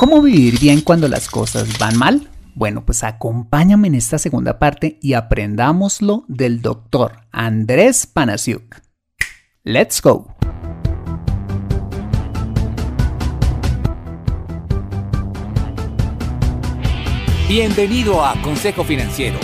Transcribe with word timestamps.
¿Cómo 0.00 0.22
vivir 0.22 0.58
bien 0.58 0.80
cuando 0.80 1.08
las 1.08 1.28
cosas 1.28 1.78
van 1.78 1.98
mal? 1.98 2.30
Bueno, 2.54 2.86
pues 2.86 3.04
acompáñame 3.04 3.88
en 3.88 3.96
esta 3.96 4.16
segunda 4.16 4.58
parte 4.58 4.98
y 5.02 5.12
aprendámoslo 5.12 6.24
del 6.26 6.62
doctor 6.62 7.26
Andrés 7.32 8.06
Panasiuk. 8.06 8.76
Let's 9.62 10.00
go. 10.00 10.34
Bienvenido 17.46 18.24
a 18.24 18.40
Consejo 18.40 18.84
Financiero, 18.84 19.38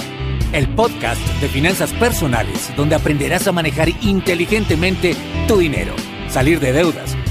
el 0.54 0.74
podcast 0.74 1.20
de 1.42 1.48
finanzas 1.48 1.92
personales 1.92 2.72
donde 2.78 2.94
aprenderás 2.94 3.46
a 3.46 3.52
manejar 3.52 3.90
inteligentemente 4.00 5.14
tu 5.48 5.58
dinero, 5.58 5.94
salir 6.30 6.60
de 6.60 6.72
deudas, 6.72 7.14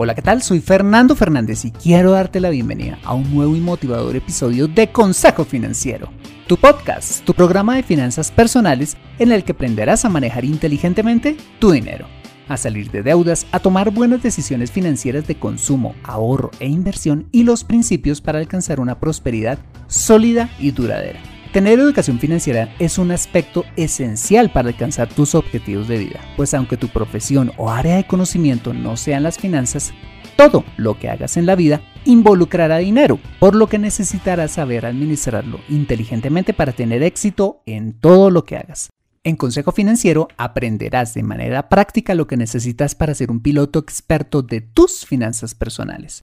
Hola, 0.00 0.14
¿qué 0.14 0.22
tal? 0.22 0.42
Soy 0.42 0.60
Fernando 0.60 1.16
Fernández 1.16 1.64
y 1.64 1.72
quiero 1.72 2.12
darte 2.12 2.38
la 2.38 2.50
bienvenida 2.50 3.00
a 3.02 3.14
un 3.14 3.34
nuevo 3.34 3.56
y 3.56 3.60
motivador 3.60 4.14
episodio 4.14 4.68
de 4.68 4.92
Consejo 4.92 5.44
Financiero, 5.44 6.08
tu 6.46 6.56
podcast, 6.56 7.24
tu 7.24 7.34
programa 7.34 7.74
de 7.74 7.82
finanzas 7.82 8.30
personales 8.30 8.96
en 9.18 9.32
el 9.32 9.42
que 9.42 9.50
aprenderás 9.50 10.04
a 10.04 10.08
manejar 10.08 10.44
inteligentemente 10.44 11.36
tu 11.58 11.72
dinero, 11.72 12.06
a 12.46 12.56
salir 12.56 12.92
de 12.92 13.02
deudas, 13.02 13.48
a 13.50 13.58
tomar 13.58 13.90
buenas 13.90 14.22
decisiones 14.22 14.70
financieras 14.70 15.26
de 15.26 15.36
consumo, 15.36 15.96
ahorro 16.04 16.52
e 16.60 16.68
inversión 16.68 17.26
y 17.32 17.42
los 17.42 17.64
principios 17.64 18.20
para 18.20 18.38
alcanzar 18.38 18.78
una 18.78 19.00
prosperidad 19.00 19.58
sólida 19.88 20.48
y 20.60 20.70
duradera. 20.70 21.18
Tener 21.52 21.78
educación 21.78 22.18
financiera 22.18 22.68
es 22.78 22.98
un 22.98 23.10
aspecto 23.10 23.64
esencial 23.76 24.50
para 24.50 24.68
alcanzar 24.68 25.08
tus 25.08 25.34
objetivos 25.34 25.88
de 25.88 25.96
vida, 25.96 26.20
pues 26.36 26.52
aunque 26.52 26.76
tu 26.76 26.88
profesión 26.88 27.52
o 27.56 27.70
área 27.70 27.96
de 27.96 28.06
conocimiento 28.06 28.74
no 28.74 28.98
sean 28.98 29.22
las 29.22 29.38
finanzas, 29.38 29.94
todo 30.36 30.62
lo 30.76 30.98
que 30.98 31.08
hagas 31.08 31.38
en 31.38 31.46
la 31.46 31.56
vida 31.56 31.80
involucrará 32.04 32.76
dinero, 32.78 33.18
por 33.40 33.54
lo 33.54 33.66
que 33.66 33.78
necesitarás 33.78 34.52
saber 34.52 34.84
administrarlo 34.84 35.58
inteligentemente 35.70 36.52
para 36.52 36.72
tener 36.72 37.02
éxito 37.02 37.62
en 37.64 37.94
todo 37.94 38.30
lo 38.30 38.44
que 38.44 38.56
hagas. 38.56 38.90
En 39.24 39.36
Consejo 39.36 39.72
Financiero 39.72 40.28
aprenderás 40.36 41.14
de 41.14 41.22
manera 41.22 41.70
práctica 41.70 42.14
lo 42.14 42.26
que 42.26 42.36
necesitas 42.36 42.94
para 42.94 43.14
ser 43.14 43.30
un 43.30 43.40
piloto 43.40 43.78
experto 43.78 44.42
de 44.42 44.60
tus 44.60 45.06
finanzas 45.06 45.54
personales. 45.54 46.22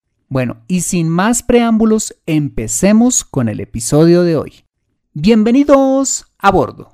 Bueno, 0.31 0.61
y 0.69 0.79
sin 0.79 1.09
más 1.09 1.43
preámbulos, 1.43 2.15
empecemos 2.25 3.25
con 3.25 3.49
el 3.49 3.59
episodio 3.59 4.23
de 4.23 4.37
hoy. 4.37 4.63
Bienvenidos 5.11 6.25
a 6.37 6.51
bordo. 6.51 6.93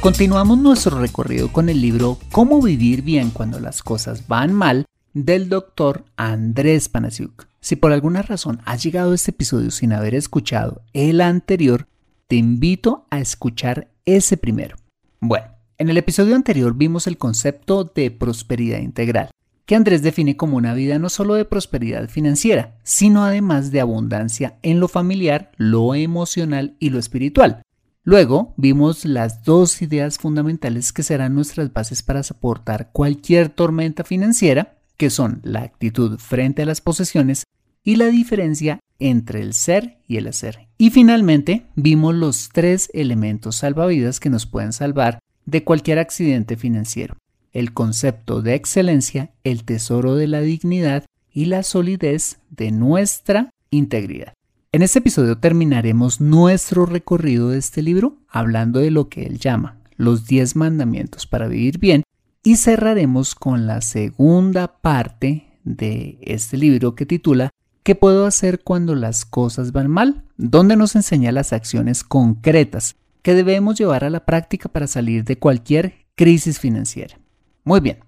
Continuamos 0.00 0.56
nuestro 0.58 1.00
recorrido 1.00 1.52
con 1.52 1.68
el 1.68 1.80
libro 1.80 2.18
Cómo 2.30 2.62
vivir 2.62 3.02
bien 3.02 3.30
cuando 3.30 3.58
las 3.58 3.82
cosas 3.82 4.28
van 4.28 4.52
mal 4.52 4.84
del 5.12 5.48
doctor 5.48 6.04
Andrés 6.14 6.88
Panasiuk. 6.88 7.48
Si 7.58 7.74
por 7.74 7.90
alguna 7.90 8.22
razón 8.22 8.60
has 8.66 8.84
llegado 8.84 9.10
a 9.10 9.14
este 9.16 9.32
episodio 9.32 9.72
sin 9.72 9.92
haber 9.92 10.14
escuchado 10.14 10.82
el 10.92 11.20
anterior, 11.20 11.88
te 12.28 12.36
invito 12.36 13.04
a 13.10 13.18
escuchar 13.18 13.88
ese 14.04 14.36
primero. 14.36 14.76
Bueno, 15.18 15.46
en 15.76 15.90
el 15.90 15.96
episodio 15.96 16.36
anterior 16.36 16.76
vimos 16.76 17.08
el 17.08 17.18
concepto 17.18 17.82
de 17.82 18.12
prosperidad 18.12 18.78
integral 18.78 19.28
que 19.66 19.76
Andrés 19.76 20.02
define 20.02 20.36
como 20.36 20.56
una 20.56 20.74
vida 20.74 20.98
no 20.98 21.08
solo 21.08 21.34
de 21.34 21.44
prosperidad 21.44 22.08
financiera, 22.08 22.76
sino 22.82 23.24
además 23.24 23.70
de 23.70 23.80
abundancia 23.80 24.58
en 24.62 24.80
lo 24.80 24.88
familiar, 24.88 25.52
lo 25.56 25.94
emocional 25.94 26.76
y 26.78 26.90
lo 26.90 26.98
espiritual. 26.98 27.62
Luego 28.04 28.54
vimos 28.56 29.04
las 29.04 29.44
dos 29.44 29.80
ideas 29.80 30.18
fundamentales 30.18 30.92
que 30.92 31.04
serán 31.04 31.34
nuestras 31.34 31.72
bases 31.72 32.02
para 32.02 32.24
soportar 32.24 32.90
cualquier 32.92 33.48
tormenta 33.48 34.02
financiera, 34.02 34.78
que 34.96 35.08
son 35.08 35.40
la 35.44 35.62
actitud 35.62 36.18
frente 36.18 36.62
a 36.62 36.66
las 36.66 36.80
posesiones 36.80 37.44
y 37.84 37.96
la 37.96 38.06
diferencia 38.06 38.80
entre 38.98 39.40
el 39.40 39.54
ser 39.54 39.98
y 40.08 40.16
el 40.16 40.26
hacer. 40.26 40.68
Y 40.78 40.90
finalmente 40.90 41.66
vimos 41.76 42.14
los 42.14 42.48
tres 42.52 42.90
elementos 42.92 43.56
salvavidas 43.56 44.18
que 44.18 44.30
nos 44.30 44.46
pueden 44.46 44.72
salvar 44.72 45.20
de 45.46 45.62
cualquier 45.62 45.98
accidente 45.98 46.56
financiero 46.56 47.16
el 47.52 47.72
concepto 47.72 48.42
de 48.42 48.54
excelencia, 48.54 49.30
el 49.44 49.64
tesoro 49.64 50.14
de 50.14 50.26
la 50.26 50.40
dignidad 50.40 51.04
y 51.32 51.46
la 51.46 51.62
solidez 51.62 52.38
de 52.50 52.70
nuestra 52.70 53.50
integridad. 53.70 54.34
En 54.72 54.82
este 54.82 55.00
episodio 55.00 55.36
terminaremos 55.38 56.20
nuestro 56.20 56.86
recorrido 56.86 57.50
de 57.50 57.58
este 57.58 57.82
libro 57.82 58.16
hablando 58.28 58.80
de 58.80 58.90
lo 58.90 59.08
que 59.08 59.26
él 59.26 59.38
llama 59.38 59.78
los 59.96 60.26
10 60.26 60.56
mandamientos 60.56 61.26
para 61.26 61.46
vivir 61.46 61.78
bien 61.78 62.02
y 62.42 62.56
cerraremos 62.56 63.34
con 63.34 63.66
la 63.66 63.80
segunda 63.82 64.80
parte 64.80 65.46
de 65.64 66.18
este 66.22 66.56
libro 66.56 66.94
que 66.94 67.06
titula 67.06 67.50
¿Qué 67.82 67.94
puedo 67.94 68.26
hacer 68.26 68.62
cuando 68.62 68.94
las 68.94 69.24
cosas 69.24 69.72
van 69.72 69.90
mal? 69.90 70.24
donde 70.36 70.76
nos 70.76 70.96
enseña 70.96 71.32
las 71.32 71.52
acciones 71.52 72.02
concretas 72.02 72.96
que 73.22 73.34
debemos 73.34 73.78
llevar 73.78 74.04
a 74.04 74.10
la 74.10 74.24
práctica 74.24 74.68
para 74.68 74.86
salir 74.86 75.24
de 75.24 75.38
cualquier 75.38 75.94
crisis 76.16 76.58
financiera. 76.58 77.21
Muy 77.64 77.80
bien. 77.80 77.98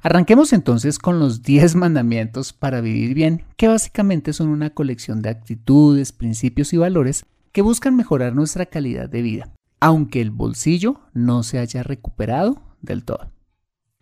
Arranquemos 0.00 0.52
entonces 0.52 0.98
con 0.98 1.18
los 1.18 1.42
10 1.42 1.74
mandamientos 1.76 2.52
para 2.52 2.80
vivir 2.80 3.14
bien, 3.14 3.44
que 3.56 3.68
básicamente 3.68 4.32
son 4.32 4.48
una 4.48 4.70
colección 4.70 5.22
de 5.22 5.30
actitudes, 5.30 6.12
principios 6.12 6.72
y 6.72 6.76
valores 6.76 7.24
que 7.52 7.62
buscan 7.62 7.96
mejorar 7.96 8.34
nuestra 8.34 8.66
calidad 8.66 9.08
de 9.08 9.22
vida, 9.22 9.52
aunque 9.80 10.20
el 10.20 10.30
bolsillo 10.30 11.00
no 11.14 11.42
se 11.42 11.58
haya 11.58 11.82
recuperado 11.82 12.60
del 12.82 13.04
todo. 13.04 13.30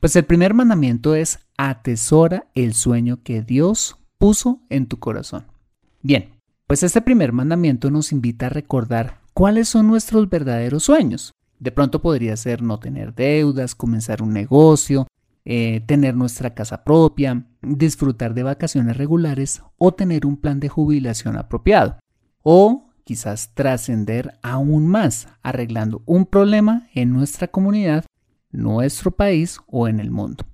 Pues 0.00 0.16
el 0.16 0.24
primer 0.24 0.52
mandamiento 0.52 1.14
es 1.14 1.38
atesora 1.56 2.48
el 2.54 2.74
sueño 2.74 3.22
que 3.22 3.42
Dios 3.42 3.96
puso 4.18 4.60
en 4.68 4.86
tu 4.86 4.98
corazón. 4.98 5.46
Bien, 6.02 6.34
pues 6.66 6.82
este 6.82 7.00
primer 7.00 7.32
mandamiento 7.32 7.90
nos 7.90 8.12
invita 8.12 8.46
a 8.46 8.50
recordar 8.50 9.20
cuáles 9.32 9.68
son 9.68 9.86
nuestros 9.86 10.28
verdaderos 10.28 10.84
sueños, 10.84 11.32
de 11.64 11.72
pronto 11.72 12.02
podría 12.02 12.36
ser 12.36 12.60
no 12.60 12.78
tener 12.78 13.14
deudas, 13.14 13.74
comenzar 13.74 14.20
un 14.22 14.34
negocio, 14.34 15.06
eh, 15.46 15.80
tener 15.86 16.14
nuestra 16.14 16.54
casa 16.54 16.84
propia, 16.84 17.46
disfrutar 17.62 18.34
de 18.34 18.42
vacaciones 18.42 18.98
regulares 18.98 19.62
o 19.78 19.94
tener 19.94 20.26
un 20.26 20.36
plan 20.36 20.60
de 20.60 20.68
jubilación 20.68 21.38
apropiado. 21.38 21.96
O 22.42 22.90
quizás 23.04 23.54
trascender 23.54 24.38
aún 24.42 24.86
más, 24.86 25.28
arreglando 25.42 26.02
un 26.04 26.26
problema 26.26 26.86
en 26.94 27.14
nuestra 27.14 27.48
comunidad, 27.48 28.04
nuestro 28.50 29.10
país 29.10 29.58
o 29.66 29.88
en 29.88 30.00
el 30.00 30.10
mundo. 30.10 30.44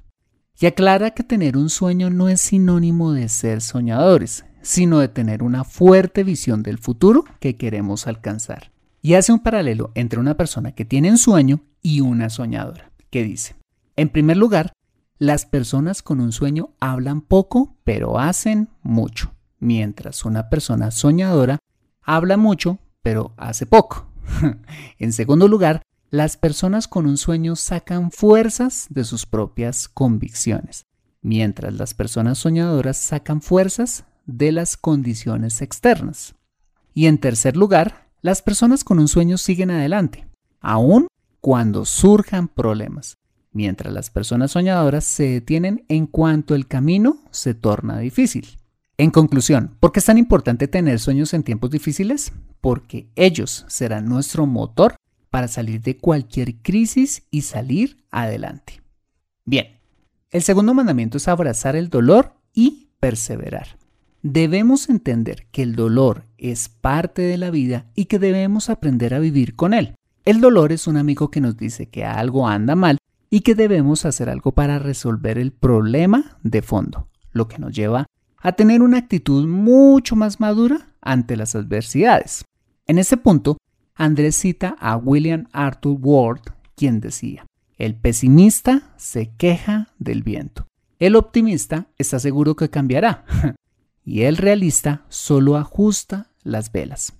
Y 0.61 0.67
aclara 0.67 1.11
que 1.11 1.25
tener 1.25 1.57
un 1.57 1.71
sueño 1.71 2.09
no 2.11 2.29
es 2.29 2.41
sinónimo 2.41 3.13
de 3.13 3.29
ser 3.29 3.63
soñadores, 3.63 4.45
sino 4.63 5.01
de 5.01 5.09
tener 5.09 5.43
una 5.43 5.65
fuerte 5.65 6.23
visión 6.23 6.63
del 6.63 6.79
futuro 6.79 7.25
que 7.41 7.57
queremos 7.57 8.07
alcanzar 8.07 8.71
y 9.03 9.15
hace 9.15 9.33
un 9.33 9.41
paralelo 9.41 9.93
entre 9.95 10.21
una 10.21 10.37
persona 10.37 10.73
que 10.73 10.85
tiene 10.85 11.11
un 11.11 11.19
sueño 11.19 11.61
y 11.83 12.01
una 12.01 12.31
soñadora, 12.31 12.93
que 13.11 13.25
dice, 13.25 13.57
en 13.97 14.09
primer 14.09 14.37
lugar, 14.37 14.73
las 15.19 15.45
personas 15.45 16.03
con 16.03 16.21
un 16.21 16.33
sueño 16.33 16.71
hablan 16.81 17.21
poco, 17.21 17.77
pero 17.85 18.19
hacen 18.19 18.69
mucho, 18.83 19.35
mientras 19.59 20.25
una 20.25 20.49
persona 20.49 20.91
soñadora 20.91 21.59
habla 22.03 22.37
mucho, 22.37 22.79
pero 23.03 23.35
hace 23.37 23.67
poco. 23.67 24.07
en 24.99 25.13
segundo 25.13 25.49
lugar, 25.49 25.83
las 26.11 26.37
personas 26.37 26.89
con 26.89 27.07
un 27.07 27.17
sueño 27.17 27.57
sacan 27.57 28.11
fuerzas 28.11 28.87
de 28.91 29.05
sus 29.05 29.27
propias 29.27 29.89
convicciones, 29.89 30.87
mientras 31.23 31.75
las 31.75 31.95
personas 31.95 32.39
soñadoras 32.39 32.97
sacan 32.97 33.43
fuerzas 33.43 34.05
de 34.27 34.53
las 34.53 34.77
condiciones 34.77 35.63
externas. 35.63 36.35
Y 36.95 37.07
en 37.07 37.19
tercer 37.19 37.57
lugar, 37.57 38.10
las 38.23 38.43
personas 38.43 38.85
con 38.85 38.99
un 38.99 39.09
sueño 39.09 39.39
siguen 39.39 39.71
adelante, 39.71 40.27
aun 40.61 41.07
cuando 41.41 41.85
surjan 41.85 42.49
problemas, 42.49 43.17
mientras 43.53 43.93
las 43.93 44.11
personas 44.11 44.51
soñadoras 44.53 45.05
se 45.05 45.25
detienen 45.25 45.85
en 45.89 46.07
cuanto 46.07 46.55
el 46.55 46.67
camino 46.67 47.19
se 47.31 47.55
torna 47.55 47.99
difícil. 47.99 48.47
En 48.99 49.11
conclusión, 49.11 49.77
¿por 49.81 49.93
qué 49.93 50.01
es 50.01 50.05
tan 50.05 50.19
importante 50.19 50.69
tener 50.69 51.01
sueños 51.01 51.33
en 51.33 51.43
tiempos 51.43 51.71
difíciles? 51.71 52.33
Porque 52.61 53.09
ellos 53.17 53.65
serán 53.69 54.07
nuestro 54.07 54.45
motor 54.45 54.97
para 55.31 55.49
salir 55.49 55.81
de 55.81 55.97
cualquier 55.97 56.57
crisis 56.57 57.23
y 57.31 57.43
salir 57.43 58.05
adelante. 58.11 58.83
Bien, 59.47 59.79
el 60.31 60.43
segundo 60.43 60.75
mandamiento 60.75 61.17
es 61.17 61.29
abrazar 61.29 61.77
el 61.77 61.89
dolor 61.89 62.35
y 62.53 62.91
perseverar. 63.01 63.80
Debemos 64.23 64.91
entender 64.91 65.47
que 65.51 65.63
el 65.63 65.75
dolor 65.75 66.27
es 66.37 66.69
parte 66.69 67.23
de 67.23 67.39
la 67.39 67.51
vida 67.51 67.87
y 67.95 68.05
que 68.05 68.19
debemos 68.19 68.69
aprender 68.69 69.15
a 69.15 69.19
vivir 69.19 69.57
con 69.57 69.73
él. 69.73 69.95
El 70.27 70.43
dolor 70.43 70.73
es 70.73 70.87
un 70.87 70.99
amigo 70.99 71.31
que 71.31 71.41
nos 71.41 71.57
dice 71.57 71.87
que 71.87 72.05
algo 72.05 72.47
anda 72.47 72.77
mal 72.77 72.99
y 73.31 73.41
que 73.41 73.55
debemos 73.55 74.05
hacer 74.05 74.29
algo 74.29 74.53
para 74.53 74.79
resolver 74.79 75.39
el 75.39 75.53
problema 75.53 76.37
de 76.43 76.61
fondo, 76.61 77.09
lo 77.33 77.49
que 77.49 77.59
nos 77.59 77.75
lleva 77.75 78.07
a 78.43 78.53
tener 78.53 78.83
una 78.83 78.99
actitud 78.99 79.47
mucho 79.47 80.17
más 80.17 80.39
madura 80.39 80.89
ante 81.01 81.37
las 81.37 81.55
adversidades. 81.55 82.45
En 82.87 82.99
ese 82.99 83.17
punto, 83.17 83.57
Andrés 83.95 84.37
cita 84.37 84.77
a 84.81 84.99
William 84.99 85.47
Arthur 85.53 85.97
Ward, 85.99 86.43
quien 86.75 87.01
decía, 87.01 87.47
el 87.79 87.95
pesimista 87.95 88.93
se 88.99 89.31
queja 89.37 89.89
del 89.99 90.23
viento, 90.23 90.67
el 90.99 91.17
optimista 91.17 91.87
está 91.97 92.19
seguro 92.19 92.55
que 92.57 92.69
cambiará 92.69 93.25
y 94.05 94.23
el 94.23 94.37
realista 94.37 95.05
solo 95.09 95.57
ajusta 95.57 96.31
las 96.43 96.73
velas. 96.73 97.15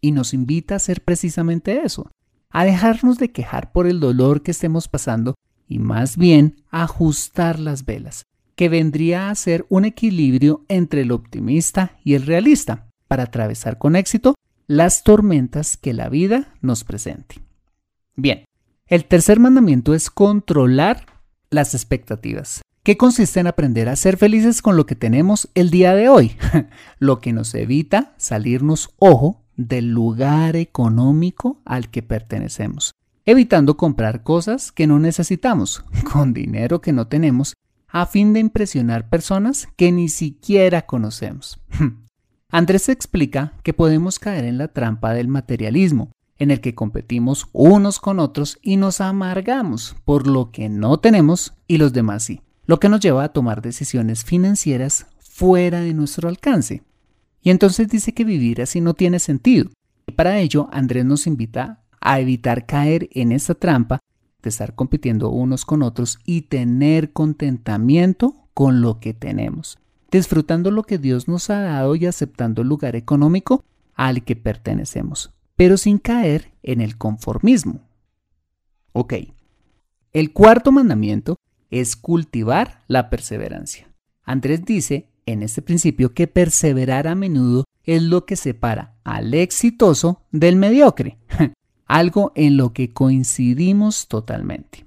Y 0.00 0.12
nos 0.12 0.34
invita 0.34 0.74
a 0.74 0.76
hacer 0.76 1.02
precisamente 1.02 1.82
eso, 1.84 2.10
a 2.50 2.64
dejarnos 2.64 3.18
de 3.18 3.32
quejar 3.32 3.72
por 3.72 3.86
el 3.86 4.00
dolor 4.00 4.42
que 4.42 4.50
estemos 4.50 4.88
pasando 4.88 5.34
y 5.66 5.78
más 5.78 6.16
bien 6.16 6.62
ajustar 6.70 7.58
las 7.58 7.84
velas, 7.84 8.24
que 8.54 8.68
vendría 8.68 9.30
a 9.30 9.34
ser 9.34 9.66
un 9.68 9.84
equilibrio 9.84 10.64
entre 10.68 11.02
el 11.02 11.12
optimista 11.12 11.96
y 12.04 12.14
el 12.14 12.26
realista, 12.26 12.88
para 13.08 13.24
atravesar 13.24 13.78
con 13.78 13.96
éxito 13.96 14.34
las 14.66 15.02
tormentas 15.02 15.76
que 15.76 15.92
la 15.92 16.08
vida 16.08 16.54
nos 16.60 16.84
presente. 16.84 17.36
Bien, 18.16 18.44
el 18.86 19.06
tercer 19.06 19.40
mandamiento 19.40 19.94
es 19.94 20.10
controlar 20.10 21.06
las 21.50 21.74
expectativas, 21.74 22.62
que 22.84 22.98
consiste 22.98 23.40
en 23.40 23.46
aprender 23.46 23.88
a 23.88 23.96
ser 23.96 24.18
felices 24.18 24.60
con 24.60 24.76
lo 24.76 24.84
que 24.84 24.94
tenemos 24.94 25.48
el 25.54 25.70
día 25.70 25.94
de 25.94 26.10
hoy, 26.10 26.36
lo 26.98 27.18
que 27.18 27.32
nos 27.32 27.54
evita 27.54 28.12
salirnos 28.18 28.90
ojo 28.98 29.42
del 29.56 29.88
lugar 29.88 30.54
económico 30.54 31.62
al 31.64 31.90
que 31.90 32.02
pertenecemos, 32.02 32.92
evitando 33.24 33.78
comprar 33.78 34.22
cosas 34.22 34.70
que 34.70 34.86
no 34.86 34.98
necesitamos 34.98 35.82
con 36.12 36.34
dinero 36.34 36.82
que 36.82 36.92
no 36.92 37.08
tenemos 37.08 37.54
a 37.88 38.04
fin 38.04 38.34
de 38.34 38.40
impresionar 38.40 39.08
personas 39.08 39.66
que 39.76 39.90
ni 39.90 40.08
siquiera 40.10 40.82
conocemos. 40.82 41.60
Andrés 42.50 42.90
explica 42.90 43.54
que 43.62 43.72
podemos 43.72 44.18
caer 44.18 44.44
en 44.44 44.58
la 44.58 44.68
trampa 44.68 45.14
del 45.14 45.28
materialismo, 45.28 46.12
en 46.36 46.50
el 46.50 46.60
que 46.60 46.74
competimos 46.74 47.48
unos 47.52 47.98
con 47.98 48.18
otros 48.18 48.58
y 48.60 48.76
nos 48.76 49.00
amargamos 49.00 49.96
por 50.04 50.26
lo 50.26 50.50
que 50.50 50.68
no 50.68 50.98
tenemos 50.98 51.54
y 51.66 51.78
los 51.78 51.92
demás 51.92 52.24
sí, 52.24 52.40
lo 52.66 52.80
que 52.80 52.88
nos 52.88 53.00
lleva 53.00 53.24
a 53.24 53.32
tomar 53.32 53.62
decisiones 53.62 54.24
financieras 54.24 55.06
fuera 55.18 55.80
de 55.80 55.94
nuestro 55.94 56.28
alcance. 56.28 56.82
Y 57.42 57.50
entonces 57.50 57.88
dice 57.88 58.12
que 58.12 58.24
vivir 58.24 58.62
así 58.62 58.80
no 58.80 58.94
tiene 58.94 59.18
sentido. 59.18 59.70
Y 60.06 60.12
para 60.12 60.38
ello, 60.38 60.68
Andrés 60.72 61.04
nos 61.04 61.26
invita 61.26 61.82
a 62.00 62.20
evitar 62.20 62.66
caer 62.66 63.08
en 63.12 63.32
esta 63.32 63.54
trampa 63.54 64.00
de 64.42 64.50
estar 64.50 64.74
compitiendo 64.74 65.30
unos 65.30 65.64
con 65.64 65.82
otros 65.82 66.18
y 66.24 66.42
tener 66.42 67.12
contentamiento 67.12 68.34
con 68.52 68.80
lo 68.80 69.00
que 69.00 69.14
tenemos, 69.14 69.78
disfrutando 70.10 70.70
lo 70.70 70.84
que 70.84 70.98
Dios 70.98 71.28
nos 71.28 71.50
ha 71.50 71.60
dado 71.60 71.96
y 71.96 72.06
aceptando 72.06 72.62
el 72.62 72.68
lugar 72.68 72.94
económico 72.94 73.64
al 73.94 74.24
que 74.24 74.36
pertenecemos, 74.36 75.34
pero 75.56 75.76
sin 75.76 75.98
caer 75.98 76.52
en 76.62 76.80
el 76.80 76.96
conformismo. 76.96 77.80
Ok, 78.92 79.14
el 80.12 80.32
cuarto 80.32 80.70
mandamiento 80.70 81.36
es 81.80 81.96
cultivar 81.96 82.82
la 82.88 83.10
perseverancia. 83.10 83.88
Andrés 84.22 84.64
dice 84.64 85.08
en 85.26 85.42
este 85.42 85.62
principio 85.62 86.14
que 86.14 86.26
perseverar 86.26 87.08
a 87.08 87.14
menudo 87.14 87.64
es 87.84 88.02
lo 88.02 88.26
que 88.26 88.36
separa 88.36 88.96
al 89.04 89.34
exitoso 89.34 90.22
del 90.30 90.56
mediocre. 90.56 91.18
algo 91.86 92.32
en 92.34 92.56
lo 92.56 92.72
que 92.72 92.92
coincidimos 92.92 94.08
totalmente. 94.08 94.86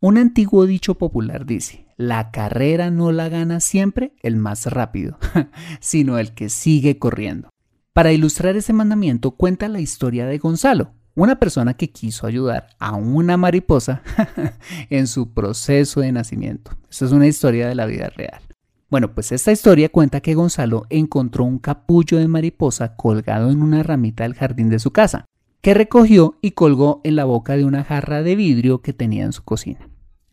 Un 0.00 0.18
antiguo 0.18 0.66
dicho 0.66 0.94
popular 0.94 1.44
dice, 1.44 1.86
la 1.96 2.30
carrera 2.30 2.90
no 2.90 3.10
la 3.10 3.28
gana 3.28 3.60
siempre 3.60 4.12
el 4.22 4.36
más 4.36 4.66
rápido, 4.66 5.18
sino 5.80 6.18
el 6.18 6.32
que 6.32 6.48
sigue 6.48 6.98
corriendo. 6.98 7.50
Para 7.92 8.12
ilustrar 8.12 8.56
ese 8.56 8.72
mandamiento 8.72 9.32
cuenta 9.32 9.68
la 9.68 9.80
historia 9.80 10.26
de 10.26 10.38
Gonzalo, 10.38 10.92
una 11.18 11.40
persona 11.40 11.74
que 11.74 11.90
quiso 11.90 12.28
ayudar 12.28 12.68
a 12.78 12.94
una 12.94 13.36
mariposa 13.36 14.02
en 14.90 15.08
su 15.08 15.34
proceso 15.34 16.00
de 16.00 16.12
nacimiento. 16.12 16.70
Esta 16.88 17.06
es 17.06 17.12
una 17.12 17.26
historia 17.26 17.66
de 17.66 17.74
la 17.74 17.86
vida 17.86 18.08
real. 18.08 18.40
Bueno, 18.88 19.12
pues 19.12 19.32
esta 19.32 19.50
historia 19.50 19.88
cuenta 19.88 20.20
que 20.20 20.34
Gonzalo 20.34 20.86
encontró 20.90 21.44
un 21.44 21.58
capullo 21.58 22.18
de 22.18 22.28
mariposa 22.28 22.94
colgado 22.94 23.50
en 23.50 23.62
una 23.62 23.82
ramita 23.82 24.22
del 24.22 24.34
jardín 24.34 24.70
de 24.70 24.78
su 24.78 24.92
casa 24.92 25.24
que 25.60 25.74
recogió 25.74 26.38
y 26.40 26.52
colgó 26.52 27.00
en 27.02 27.16
la 27.16 27.24
boca 27.24 27.56
de 27.56 27.64
una 27.64 27.82
jarra 27.82 28.22
de 28.22 28.36
vidrio 28.36 28.80
que 28.80 28.92
tenía 28.92 29.24
en 29.24 29.32
su 29.32 29.42
cocina. 29.42 29.88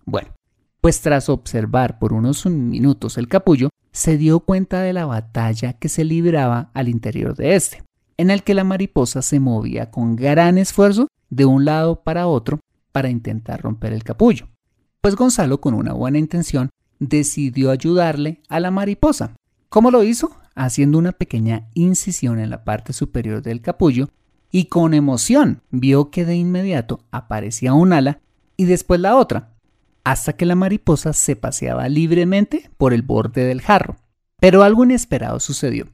Bueno, 0.05 0.29
pues 0.81 1.01
tras 1.01 1.29
observar 1.29 1.97
por 1.97 2.13
unos 2.13 2.45
minutos 2.45 3.17
el 3.17 3.27
capullo, 3.27 3.69
se 3.91 4.17
dio 4.17 4.41
cuenta 4.41 4.81
de 4.81 4.93
la 4.93 5.07
batalla 5.07 5.73
que 5.73 5.89
se 5.89 6.03
libraba 6.03 6.69
al 6.75 6.89
interior 6.89 7.35
de 7.35 7.55
este, 7.55 7.81
en 8.17 8.29
el 8.29 8.43
que 8.43 8.53
la 8.53 8.63
mariposa 8.63 9.21
se 9.21 9.39
movía 9.39 9.91
con 9.91 10.15
gran 10.15 10.57
esfuerzo 10.57 11.07
de 11.29 11.45
un 11.45 11.65
lado 11.65 12.03
para 12.03 12.27
otro 12.27 12.59
para 12.91 13.09
intentar 13.09 13.61
romper 13.61 13.93
el 13.93 14.03
capullo. 14.03 14.47
Pues 15.01 15.15
Gonzalo, 15.15 15.59
con 15.59 15.73
una 15.73 15.93
buena 15.93 16.17
intención, 16.17 16.69
decidió 16.99 17.71
ayudarle 17.71 18.41
a 18.49 18.59
la 18.59 18.71
mariposa. 18.71 19.35
¿Cómo 19.69 19.91
lo 19.91 20.03
hizo? 20.03 20.31
Haciendo 20.55 20.97
una 20.97 21.11
pequeña 21.11 21.67
incisión 21.73 22.39
en 22.39 22.49
la 22.49 22.63
parte 22.63 22.93
superior 22.93 23.41
del 23.41 23.61
capullo 23.61 24.09
y 24.51 24.65
con 24.65 24.93
emoción 24.93 25.61
vio 25.69 26.09
que 26.11 26.23
de 26.23 26.35
inmediato 26.35 27.01
aparecía 27.11 27.73
un 27.73 27.91
ala 27.91 28.21
y 28.55 28.65
después 28.65 29.01
la 29.01 29.17
otra, 29.17 29.51
hasta 30.05 30.33
que 30.33 30.45
la 30.45 30.55
mariposa 30.55 31.11
se 31.11 31.35
paseaba 31.35 31.89
libremente 31.89 32.69
por 32.77 32.93
el 32.93 33.01
borde 33.01 33.43
del 33.43 33.61
jarro. 33.61 33.97
Pero 34.39 34.63
algo 34.63 34.85
inesperado 34.85 35.39
sucedió, 35.41 35.87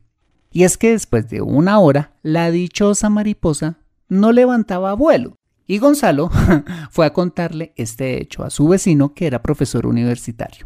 y 0.51 0.63
es 0.63 0.77
que 0.77 0.91
después 0.91 1.29
de 1.29 1.41
una 1.41 1.79
hora 1.79 2.13
la 2.22 2.51
dichosa 2.51 3.10
mariposa 3.10 3.77
no 4.10 4.31
levantaba 4.31 4.93
vuelo, 4.93 5.38
y 5.65 5.77
Gonzalo 5.77 6.29
fue 6.91 7.05
a 7.05 7.13
contarle 7.13 7.74
este 7.77 8.22
hecho 8.22 8.43
a 8.43 8.50
su 8.50 8.67
vecino 8.67 9.13
que 9.13 9.27
era 9.27 9.41
profesor 9.41 9.88
universitario. 9.88 10.65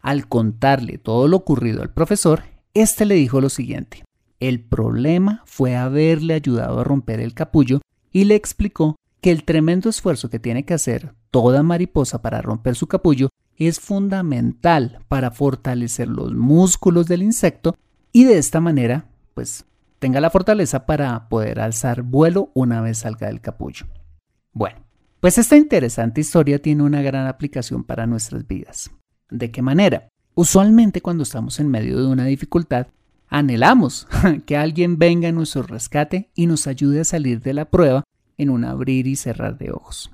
Al 0.00 0.28
contarle 0.28 0.98
todo 0.98 1.28
lo 1.28 1.36
ocurrido 1.36 1.82
al 1.82 1.92
profesor, 1.92 2.42
éste 2.72 3.04
le 3.04 3.14
dijo 3.14 3.40
lo 3.40 3.50
siguiente. 3.50 4.04
El 4.40 4.60
problema 4.60 5.42
fue 5.46 5.76
haberle 5.76 6.34
ayudado 6.34 6.80
a 6.80 6.84
romper 6.84 7.20
el 7.20 7.34
capullo 7.34 7.80
y 8.12 8.24
le 8.24 8.34
explicó 8.34 8.96
que 9.20 9.30
el 9.30 9.44
tremendo 9.44 9.88
esfuerzo 9.88 10.28
que 10.28 10.38
tiene 10.38 10.64
que 10.64 10.74
hacer 10.74 11.14
toda 11.30 11.62
mariposa 11.62 12.20
para 12.20 12.42
romper 12.42 12.76
su 12.76 12.86
capullo 12.86 13.30
es 13.56 13.80
fundamental 13.80 14.98
para 15.08 15.30
fortalecer 15.30 16.08
los 16.08 16.34
músculos 16.34 17.06
del 17.06 17.22
insecto 17.22 17.76
y 18.14 18.24
de 18.24 18.38
esta 18.38 18.60
manera, 18.60 19.08
pues, 19.34 19.66
tenga 19.98 20.20
la 20.20 20.30
fortaleza 20.30 20.86
para 20.86 21.28
poder 21.28 21.58
alzar 21.58 22.02
vuelo 22.02 22.52
una 22.54 22.80
vez 22.80 22.98
salga 22.98 23.26
del 23.26 23.40
capullo. 23.40 23.86
Bueno, 24.52 24.78
pues 25.18 25.36
esta 25.36 25.56
interesante 25.56 26.20
historia 26.20 26.62
tiene 26.62 26.84
una 26.84 27.02
gran 27.02 27.26
aplicación 27.26 27.82
para 27.82 28.06
nuestras 28.06 28.46
vidas. 28.46 28.92
¿De 29.30 29.50
qué 29.50 29.62
manera? 29.62 30.08
Usualmente 30.36 31.00
cuando 31.00 31.24
estamos 31.24 31.58
en 31.58 31.68
medio 31.68 31.98
de 31.98 32.06
una 32.06 32.26
dificultad, 32.26 32.86
Anhelamos 33.28 34.06
que 34.46 34.56
alguien 34.56 34.96
venga 34.96 35.28
a 35.28 35.32
nuestro 35.32 35.64
rescate 35.64 36.30
y 36.36 36.46
nos 36.46 36.68
ayude 36.68 37.00
a 37.00 37.04
salir 37.04 37.40
de 37.40 37.52
la 37.52 37.64
prueba 37.64 38.04
en 38.38 38.48
un 38.48 38.64
abrir 38.64 39.08
y 39.08 39.16
cerrar 39.16 39.58
de 39.58 39.72
ojos. 39.72 40.12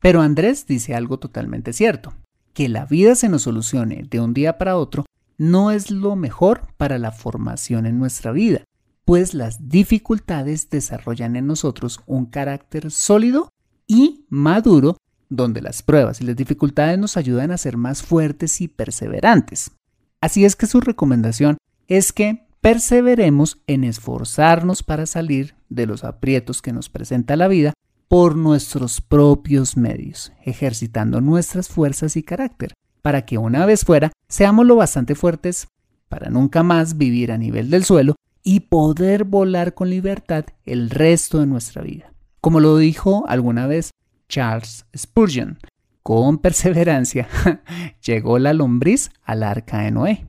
Pero 0.00 0.20
Andrés 0.20 0.66
dice 0.66 0.96
algo 0.96 1.20
totalmente 1.20 1.72
cierto, 1.72 2.12
que 2.52 2.68
la 2.68 2.86
vida 2.86 3.14
se 3.14 3.28
nos 3.28 3.42
solucione 3.42 4.02
de 4.10 4.18
un 4.18 4.34
día 4.34 4.58
para 4.58 4.76
otro 4.76 5.04
no 5.38 5.70
es 5.70 5.90
lo 5.90 6.16
mejor 6.16 6.68
para 6.76 6.98
la 6.98 7.12
formación 7.12 7.86
en 7.86 7.98
nuestra 7.98 8.32
vida, 8.32 8.64
pues 9.04 9.34
las 9.34 9.68
dificultades 9.68 10.70
desarrollan 10.70 11.36
en 11.36 11.46
nosotros 11.46 12.00
un 12.06 12.26
carácter 12.26 12.90
sólido 12.90 13.50
y 13.86 14.24
maduro 14.28 14.96
donde 15.28 15.60
las 15.60 15.82
pruebas 15.82 16.20
y 16.20 16.24
las 16.24 16.36
dificultades 16.36 16.98
nos 16.98 17.16
ayudan 17.16 17.50
a 17.50 17.58
ser 17.58 17.76
más 17.76 18.02
fuertes 18.02 18.60
y 18.60 18.68
perseverantes. 18.68 19.72
Así 20.20 20.44
es 20.44 20.56
que 20.56 20.66
su 20.66 20.80
recomendación 20.80 21.58
es 21.88 22.12
que 22.12 22.46
perseveremos 22.60 23.58
en 23.66 23.84
esforzarnos 23.84 24.82
para 24.82 25.06
salir 25.06 25.54
de 25.68 25.86
los 25.86 26.04
aprietos 26.04 26.62
que 26.62 26.72
nos 26.72 26.88
presenta 26.88 27.36
la 27.36 27.48
vida, 27.48 27.74
por 28.08 28.36
nuestros 28.36 29.00
propios 29.00 29.76
medios, 29.76 30.32
ejercitando 30.44 31.20
nuestras 31.20 31.68
fuerzas 31.68 32.16
y 32.16 32.22
carácter, 32.22 32.72
para 33.04 33.26
que 33.26 33.36
una 33.36 33.66
vez 33.66 33.84
fuera 33.84 34.12
seamos 34.28 34.64
lo 34.64 34.76
bastante 34.76 35.14
fuertes 35.14 35.68
para 36.08 36.30
nunca 36.30 36.62
más 36.62 36.96
vivir 36.96 37.32
a 37.32 37.36
nivel 37.36 37.68
del 37.68 37.84
suelo 37.84 38.16
y 38.42 38.60
poder 38.60 39.24
volar 39.24 39.74
con 39.74 39.90
libertad 39.90 40.46
el 40.64 40.88
resto 40.88 41.38
de 41.38 41.46
nuestra 41.46 41.82
vida. 41.82 42.14
Como 42.40 42.60
lo 42.60 42.78
dijo 42.78 43.24
alguna 43.28 43.66
vez 43.66 43.90
Charles 44.30 44.86
Spurgeon, 44.96 45.58
con 46.02 46.38
perseverancia 46.38 47.28
llegó 48.02 48.38
la 48.38 48.54
lombriz 48.54 49.10
al 49.22 49.42
arca 49.42 49.80
de 49.80 49.90
Noé. 49.90 50.26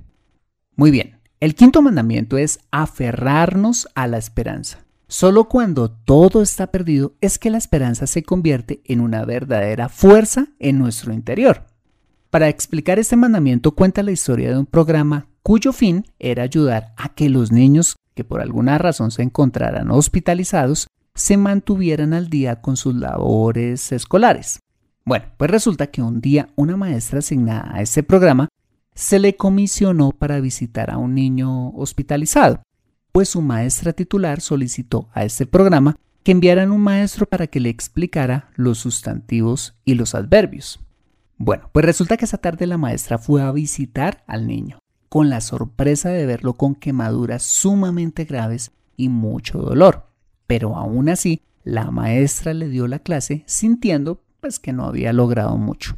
Muy 0.76 0.92
bien, 0.92 1.22
el 1.40 1.56
quinto 1.56 1.82
mandamiento 1.82 2.38
es 2.38 2.60
aferrarnos 2.72 3.88
a 3.96 4.08
la 4.08 4.18
esperanza. 4.18 4.80
Solo 5.08 5.48
cuando 5.48 5.92
todo 5.92 6.42
está 6.42 6.72
perdido 6.72 7.14
es 7.22 7.40
que 7.40 7.50
la 7.50 7.58
esperanza 7.58 8.06
se 8.06 8.24
convierte 8.24 8.82
en 8.84 9.00
una 9.00 9.24
verdadera 9.24 9.88
fuerza 9.88 10.48
en 10.60 10.78
nuestro 10.78 11.14
interior. 11.14 11.68
Para 12.36 12.50
explicar 12.50 13.00
este 13.00 13.16
mandamiento 13.16 13.72
cuenta 13.72 14.04
la 14.04 14.12
historia 14.12 14.50
de 14.50 14.58
un 14.60 14.66
programa 14.66 15.30
cuyo 15.42 15.72
fin 15.72 16.04
era 16.20 16.44
ayudar 16.44 16.94
a 16.98 17.16
que 17.16 17.30
los 17.30 17.50
niños 17.50 17.96
que 18.14 18.26
por 18.26 18.42
alguna 18.42 18.78
razón 18.78 19.12
se 19.12 19.22
encontraran 19.22 19.90
hospitalizados 19.90 20.88
se 21.14 21.38
mantuvieran 21.38 22.14
al 22.14 22.30
día 22.30 22.60
con 22.60 22.76
sus 22.76 22.94
labores 22.94 23.94
escolares. 23.94 24.60
Bueno, 25.06 25.28
pues 25.38 25.50
resulta 25.50 25.88
que 25.88 26.02
un 26.02 26.20
día 26.20 26.50
una 26.58 26.76
maestra 26.76 27.20
asignada 27.20 27.72
a 27.74 27.82
este 27.82 28.04
programa 28.04 28.50
se 28.94 29.18
le 29.20 29.38
comisionó 29.38 30.12
para 30.12 30.42
visitar 30.42 30.92
a 30.92 30.98
un 30.98 31.16
niño 31.16 31.70
hospitalizado 31.70 32.64
pues 33.14 33.30
su 33.30 33.42
maestra 33.42 33.94
titular 33.94 34.42
solicitó 34.42 35.08
a 35.14 35.24
este 35.24 35.46
programa 35.46 35.96
que 36.24 36.34
enviaran 36.34 36.74
un 36.74 36.82
maestro 36.82 37.28
para 37.28 37.48
que 37.48 37.62
le 37.62 37.70
explicara 37.70 38.50
los 38.56 38.80
sustantivos 38.80 39.78
y 39.86 39.94
los 39.94 40.16
adverbios. 40.16 40.85
Bueno, 41.38 41.70
pues 41.74 41.86
resulta 41.86 42.18
que 42.18 42.26
esa 42.26 42.38
tarde 42.38 42.66
la 42.66 42.78
maestra 42.78 43.18
fue 43.18 43.42
a 43.42 43.52
visitar 43.52 44.24
al 44.28 44.48
niño, 44.48 44.80
con 45.10 45.30
la 45.30 45.42
sorpresa 45.42 46.10
de 46.10 46.26
verlo 46.26 46.54
con 46.54 46.76
quemaduras 46.76 47.44
sumamente 47.44 48.24
graves 48.24 48.72
y 48.96 49.10
mucho 49.10 49.60
dolor. 49.60 50.08
Pero 50.48 50.78
aún 50.78 51.10
así, 51.10 51.42
la 51.64 51.92
maestra 51.92 52.54
le 52.54 52.70
dio 52.70 52.88
la 52.88 53.00
clase 53.00 53.44
sintiendo 53.48 54.22
pues 54.40 54.60
que 54.60 54.72
no 54.72 54.86
había 54.86 55.12
logrado 55.12 55.58
mucho. 55.58 55.98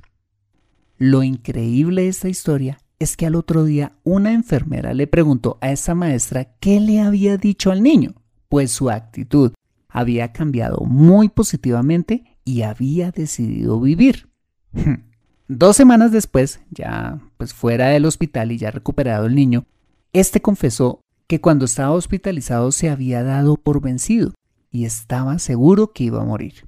Lo 0.98 1.22
increíble 1.22 2.04
de 2.04 2.08
esta 2.08 2.30
historia 2.30 2.80
es 2.98 3.16
que 3.16 3.28
al 3.28 3.36
otro 3.36 3.64
día 3.66 3.92
una 4.04 4.34
enfermera 4.34 4.94
le 4.94 5.06
preguntó 5.06 5.60
a 5.62 5.72
esa 5.72 5.94
maestra 5.94 6.46
qué 6.60 6.80
le 6.80 7.00
había 7.02 7.38
dicho 7.38 7.72
al 7.72 7.84
niño, 7.84 8.16
pues 8.50 8.72
su 8.72 8.90
actitud 8.90 9.52
había 9.88 10.32
cambiado 10.32 10.80
muy 10.86 11.30
positivamente 11.30 12.38
y 12.44 12.64
había 12.64 13.12
decidido 13.12 13.80
vivir. 13.80 14.30
Dos 15.50 15.78
semanas 15.78 16.12
después, 16.12 16.60
ya 16.72 17.20
pues 17.38 17.54
fuera 17.54 17.88
del 17.88 18.06
hospital 18.06 18.52
y 18.52 18.58
ya 18.58 18.70
recuperado 18.70 19.28
el 19.28 19.36
niño, 19.36 19.66
este 20.12 20.42
confesó 20.42 21.00
que 21.28 21.40
cuando 21.40 21.64
estaba 21.64 21.92
hospitalizado 21.92 22.72
se 22.74 22.90
había 22.90 23.24
dado 23.24 23.56
por 23.56 23.82
vencido 23.82 24.34
y 24.72 24.84
estaba 24.84 25.40
seguro 25.40 25.94
que 25.94 26.06
iba 26.06 26.22
a 26.22 26.26
morir. 26.26 26.68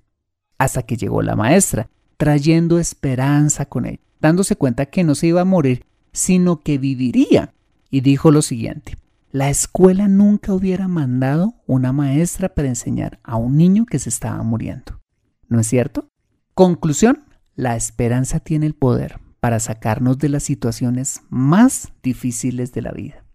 Hasta 0.57 0.83
que 0.83 0.95
llegó 0.95 1.21
la 1.21 1.35
maestra, 1.35 1.89
trayendo 2.15 2.79
esperanza 2.79 3.65
con 3.65 3.85
él, 3.85 3.99
dándose 4.21 4.55
cuenta 4.55 4.85
que 4.85 5.03
no 5.03 5.13
se 5.13 5.27
iba 5.27 5.41
a 5.41 5.45
morir, 5.45 5.85
sino 6.13 6.61
que 6.61 6.77
viviría. 6.77 7.53
Y 7.89 8.01
dijo 8.01 8.31
lo 8.31 8.41
siguiente, 8.41 8.97
la 9.31 9.49
escuela 9.49 10.07
nunca 10.07 10.53
hubiera 10.53 10.87
mandado 10.87 11.53
una 11.67 11.91
maestra 11.91 12.49
para 12.49 12.69
enseñar 12.69 13.19
a 13.23 13.35
un 13.35 13.57
niño 13.57 13.85
que 13.85 13.99
se 13.99 14.09
estaba 14.09 14.41
muriendo. 14.43 15.01
¿No 15.49 15.59
es 15.59 15.67
cierto? 15.67 16.07
Conclusión, 16.53 17.23
la 17.59 17.75
esperanza 17.75 18.39
tiene 18.39 18.67
el 18.67 18.73
poder 18.73 19.19
para 19.41 19.59
sacarnos 19.59 20.17
de 20.17 20.29
las 20.29 20.43
situaciones 20.43 21.23
más 21.27 21.91
difíciles 22.01 22.71
de 22.71 22.81
la 22.81 22.93
vida. 22.93 23.25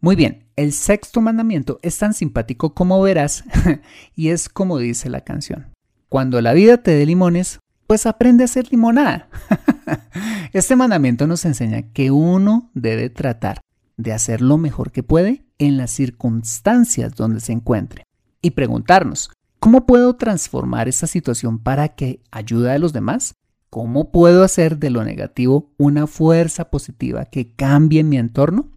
Muy 0.00 0.16
bien, 0.16 0.46
el 0.56 0.72
sexto 0.72 1.20
mandamiento 1.20 1.78
es 1.82 1.98
tan 1.98 2.14
simpático 2.14 2.72
como 2.72 3.02
verás 3.02 3.44
y 4.16 4.28
es 4.28 4.48
como 4.48 4.78
dice 4.78 5.10
la 5.10 5.20
canción. 5.20 5.66
Cuando 6.08 6.40
la 6.40 6.54
vida 6.54 6.78
te 6.78 6.92
dé 6.92 7.04
limones, 7.04 7.58
pues 7.86 8.06
aprende 8.06 8.42
a 8.42 8.46
hacer 8.46 8.70
limonada. 8.70 9.28
este 10.54 10.74
mandamiento 10.74 11.26
nos 11.26 11.44
enseña 11.44 11.82
que 11.92 12.10
uno 12.10 12.70
debe 12.72 13.10
tratar 13.10 13.60
de 13.98 14.14
hacer 14.14 14.40
lo 14.40 14.56
mejor 14.56 14.92
que 14.92 15.02
puede 15.02 15.44
en 15.58 15.76
las 15.76 15.90
circunstancias 15.90 17.14
donde 17.16 17.40
se 17.40 17.52
encuentre 17.52 18.04
y 18.40 18.52
preguntarnos, 18.52 19.30
¿cómo 19.58 19.84
puedo 19.84 20.16
transformar 20.16 20.88
esta 20.88 21.06
situación 21.06 21.58
para 21.58 21.88
que 21.88 22.22
ayude 22.30 22.72
a 22.72 22.78
los 22.78 22.94
demás? 22.94 23.34
¿Cómo 23.72 24.12
puedo 24.12 24.44
hacer 24.44 24.76
de 24.76 24.90
lo 24.90 25.02
negativo 25.02 25.70
una 25.78 26.06
fuerza 26.06 26.68
positiva 26.68 27.24
que 27.24 27.54
cambie 27.54 28.04
mi 28.04 28.18
entorno? 28.18 28.68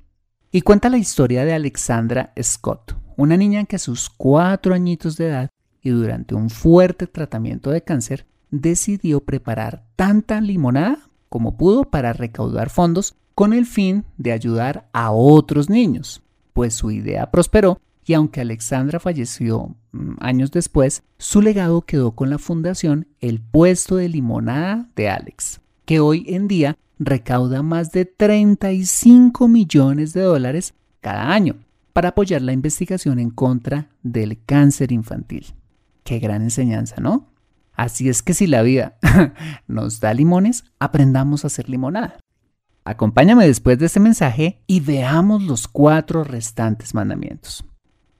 Y 0.54 0.62
cuenta 0.62 0.88
la 0.88 0.98
historia 0.98 1.44
de 1.44 1.52
Alexandra 1.52 2.32
Scott, 2.42 2.96
una 3.18 3.36
niña 3.36 3.66
que 3.66 3.75
a 3.75 3.80
sus 3.80 4.10
cuatro 4.10 4.74
añitos 4.74 5.18
de 5.18 5.28
edad 5.28 5.50
y 5.82 5.90
durante 5.90 6.34
un 6.34 6.50
fuerte 6.50 7.08
tratamiento 7.08 7.72
de 7.72 7.82
cáncer 7.82 8.25
decidió 8.52 9.20
preparar 9.20 9.84
tanta 9.98 10.40
limonada 10.40 11.10
como 11.28 11.58
pudo 11.58 11.84
para 11.84 12.14
recaudar 12.14 12.70
fondos 12.70 13.18
con 13.34 13.52
el 13.52 13.66
fin 13.66 14.06
de 14.16 14.32
ayudar 14.32 14.88
a 14.94 15.12
otros 15.12 15.70
niños, 15.70 16.24
pues 16.54 16.74
su 16.74 16.90
idea 16.90 17.32
prosperó 17.32 17.82
y 18.05 18.13
aunque 18.13 18.41
Alexandra 18.41 19.00
falleció 19.00 19.75
mm, 19.91 20.13
años 20.19 20.51
después, 20.51 21.03
su 21.17 21.41
legado 21.41 21.81
quedó 21.81 22.12
con 22.12 22.29
la 22.29 22.38
fundación 22.38 23.07
El 23.19 23.41
Puesto 23.41 23.95
de 23.95 24.09
Limonada 24.09 24.89
de 24.95 25.09
Alex, 25.09 25.59
que 25.85 26.00
hoy 26.00 26.25
en 26.27 26.47
día 26.47 26.77
recauda 27.00 27.63
más 27.63 27.91
de 27.91 28.05
35 28.05 29.47
millones 29.47 30.13
de 30.13 30.21
dólares 30.21 30.75
cada 31.01 31.33
año 31.33 31.55
para 31.93 32.09
apoyar 32.09 32.41
la 32.41 32.53
investigación 32.53 33.19
en 33.19 33.31
contra 33.31 33.89
del 34.03 34.43
cáncer 34.45 34.91
infantil. 34.91 35.55
Qué 36.03 36.19
gran 36.19 36.43
enseñanza, 36.43 36.97
¿no? 37.00 37.29
Así 37.74 38.07
es 38.07 38.21
que 38.21 38.33
si 38.33 38.47
la 38.47 38.62
vida 38.62 38.97
nos 39.67 40.00
da 40.00 40.13
limones, 40.13 40.63
aprendamos 40.79 41.43
a 41.43 41.47
hacer 41.47 41.69
limonada. 41.69 42.17
Acompáñame 42.85 43.47
después 43.47 43.79
de 43.79 43.88
este 43.88 44.00
mensaje 44.00 44.62
y 44.67 44.79
veamos 44.79 45.43
los 45.43 45.67
cuatro 45.67 46.24
restantes 46.24 46.93
mandamientos. 46.93 47.65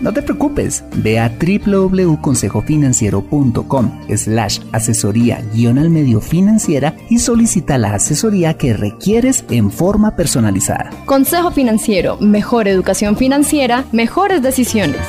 no 0.00 0.12
te 0.12 0.22
preocupes, 0.22 0.84
ve 0.96 1.18
a 1.18 1.28
www.consejofinanciero.com 1.28 4.00
slash 4.16 4.60
asesoría 4.72 5.42
guion 5.52 5.78
al 5.78 5.90
medio 5.90 6.20
financiera 6.20 6.96
y 7.10 7.18
solicita 7.18 7.78
la 7.78 7.94
asesoría 7.94 8.54
que 8.54 8.74
requieres 8.74 9.44
en 9.50 9.70
forma 9.70 10.16
personalizada. 10.16 10.90
Consejo 11.06 11.50
Financiero, 11.50 12.16
mejor 12.18 12.68
educación 12.68 13.16
financiera, 13.16 13.84
mejores 13.92 14.42
decisiones. 14.42 15.00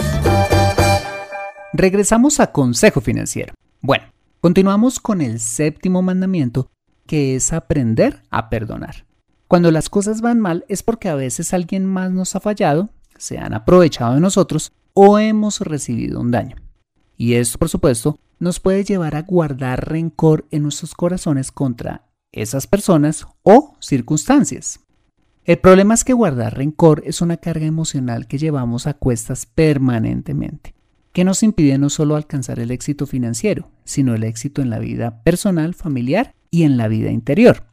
Regresamos 1.74 2.40
a 2.40 2.52
Consejo 2.52 3.02
Financiero. 3.02 3.54
Bueno, 3.82 4.06
continuamos 4.42 5.00
con 5.00 5.22
el 5.22 5.40
séptimo 5.40 6.02
mandamiento 6.02 6.70
que 7.06 7.36
es 7.36 7.54
aprender 7.54 8.24
a 8.30 8.50
perdonar. 8.50 9.06
Cuando 9.48 9.72
las 9.72 9.90
cosas 9.90 10.22
van 10.22 10.40
mal 10.40 10.66
es 10.68 10.84
porque 10.84 11.10
a 11.10 11.16
veces 11.16 11.54
alguien 11.54 11.86
más 11.86 12.12
nos 12.12 12.36
ha 12.36 12.40
fallado, 12.40 12.90
se 13.20 13.38
han 13.38 13.54
aprovechado 13.54 14.16
de 14.16 14.22
nosotros 14.22 14.72
o 14.96 15.20
hemos 15.20 15.62
recibido 15.62 16.20
un 16.20 16.32
daño. 16.32 16.56
Y 17.16 17.36
esto, 17.36 17.60
por 17.60 17.70
supuesto, 17.70 18.18
nos 18.40 18.60
puede 18.60 18.84
llevar 18.84 19.16
a 19.16 19.22
guardar 19.22 19.88
rencor 19.88 20.48
en 20.50 20.64
nuestros 20.64 20.96
corazones 20.96 21.52
contra 21.52 22.10
esas 22.32 22.66
personas 22.66 23.28
o 23.44 23.76
circunstancias. 23.80 24.80
El 25.46 25.60
problema 25.60 25.94
es 25.94 26.04
que 26.04 26.14
guardar 26.14 26.58
rencor 26.58 27.04
es 27.06 27.22
una 27.22 27.38
carga 27.38 27.68
emocional 27.68 28.26
que 28.26 28.40
llevamos 28.40 28.88
a 28.88 28.96
cuestas 28.96 29.46
permanentemente 29.46 30.74
que 31.14 31.24
nos 31.24 31.44
impide 31.44 31.78
no 31.78 31.90
solo 31.90 32.16
alcanzar 32.16 32.60
el 32.60 32.72
éxito 32.72 33.06
financiero, 33.06 33.72
sino 33.84 34.14
el 34.16 34.24
éxito 34.24 34.62
en 34.62 34.70
la 34.70 34.80
vida 34.80 35.24
personal, 35.24 35.74
familiar 35.74 36.36
y 36.52 36.64
en 36.64 36.78
la 36.78 36.88
vida 36.88 37.12
interior. 37.12 37.66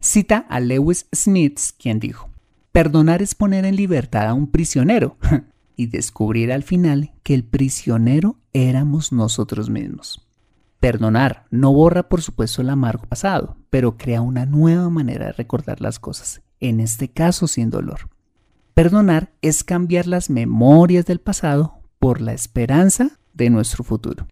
Cita 0.00 0.38
a 0.48 0.60
Lewis 0.60 1.06
Smith, 1.14 1.58
quien 1.78 2.00
dijo, 2.00 2.29
Perdonar 2.72 3.20
es 3.20 3.34
poner 3.34 3.64
en 3.64 3.74
libertad 3.74 4.28
a 4.28 4.34
un 4.34 4.46
prisionero 4.46 5.16
y 5.76 5.86
descubrir 5.86 6.52
al 6.52 6.62
final 6.62 7.12
que 7.24 7.34
el 7.34 7.42
prisionero 7.42 8.36
éramos 8.52 9.12
nosotros 9.12 9.68
mismos. 9.70 10.26
Perdonar 10.78 11.46
no 11.50 11.72
borra 11.72 12.08
por 12.08 12.22
supuesto 12.22 12.62
el 12.62 12.70
amargo 12.70 13.06
pasado, 13.06 13.56
pero 13.70 13.96
crea 13.96 14.22
una 14.22 14.46
nueva 14.46 14.88
manera 14.88 15.26
de 15.26 15.32
recordar 15.32 15.80
las 15.80 15.98
cosas, 15.98 16.42
en 16.60 16.78
este 16.78 17.08
caso 17.08 17.48
sin 17.48 17.70
dolor. 17.70 18.08
Perdonar 18.72 19.32
es 19.42 19.64
cambiar 19.64 20.06
las 20.06 20.30
memorias 20.30 21.06
del 21.06 21.20
pasado 21.20 21.80
por 21.98 22.20
la 22.20 22.32
esperanza 22.32 23.18
de 23.34 23.50
nuestro 23.50 23.82
futuro. 23.82 24.28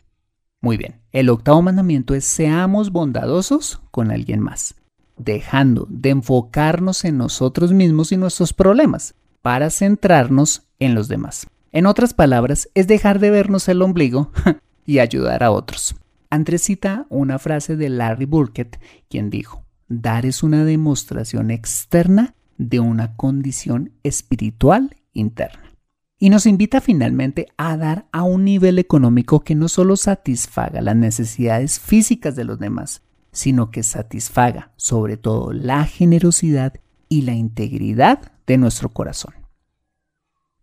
Muy 0.60 0.76
bien, 0.76 1.00
el 1.10 1.28
octavo 1.28 1.60
mandamiento 1.60 2.14
es 2.14 2.24
seamos 2.24 2.90
bondadosos 2.92 3.82
con 3.90 4.10
alguien 4.10 4.40
más, 4.40 4.76
dejando 5.18 5.86
de 5.90 6.10
enfocarnos 6.10 7.04
en 7.04 7.18
nosotros 7.18 7.72
mismos 7.72 8.12
y 8.12 8.16
nuestros 8.16 8.52
problemas 8.52 9.14
para 9.42 9.70
centrarnos 9.70 10.64
en 10.78 10.94
los 10.94 11.08
demás. 11.08 11.46
En 11.72 11.86
otras 11.86 12.14
palabras, 12.14 12.68
es 12.74 12.86
dejar 12.86 13.18
de 13.18 13.30
vernos 13.30 13.68
el 13.68 13.82
ombligo 13.82 14.32
y 14.86 15.00
ayudar 15.00 15.42
a 15.42 15.50
otros. 15.50 15.96
Andrés 16.30 16.62
cita 16.62 17.06
una 17.08 17.38
frase 17.38 17.76
de 17.76 17.88
Larry 17.88 18.26
Burkett, 18.26 18.80
quien 19.08 19.30
dijo, 19.30 19.64
dar 19.88 20.26
es 20.26 20.42
una 20.42 20.64
demostración 20.64 21.50
externa 21.50 22.34
de 22.58 22.80
una 22.80 23.16
condición 23.16 23.92
espiritual 24.02 24.96
interna. 25.12 25.74
Y 26.18 26.30
nos 26.30 26.46
invita 26.46 26.80
finalmente 26.80 27.46
a 27.56 27.76
dar 27.76 28.06
a 28.12 28.24
un 28.24 28.44
nivel 28.44 28.78
económico 28.78 29.40
que 29.40 29.54
no 29.54 29.68
solo 29.68 29.96
satisfaga 29.96 30.80
las 30.80 30.96
necesidades 30.96 31.78
físicas 31.78 32.34
de 32.34 32.44
los 32.44 32.58
demás, 32.58 33.02
sino 33.32 33.70
que 33.70 33.82
satisfaga 33.82 34.72
sobre 34.76 35.16
todo 35.16 35.52
la 35.52 35.84
generosidad 35.84 36.74
y 37.08 37.22
la 37.22 37.34
integridad 37.34 38.32
de 38.46 38.58
nuestro 38.58 38.90
corazón. 38.90 39.34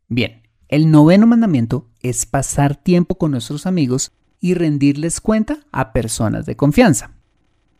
Bien, 0.07 0.43
el 0.67 0.91
noveno 0.91 1.27
mandamiento 1.27 1.89
es 2.01 2.25
pasar 2.25 2.75
tiempo 2.75 3.17
con 3.17 3.31
nuestros 3.31 3.65
amigos 3.65 4.11
y 4.39 4.53
rendirles 4.53 5.21
cuenta 5.21 5.59
a 5.71 5.93
personas 5.93 6.45
de 6.45 6.55
confianza. 6.55 7.11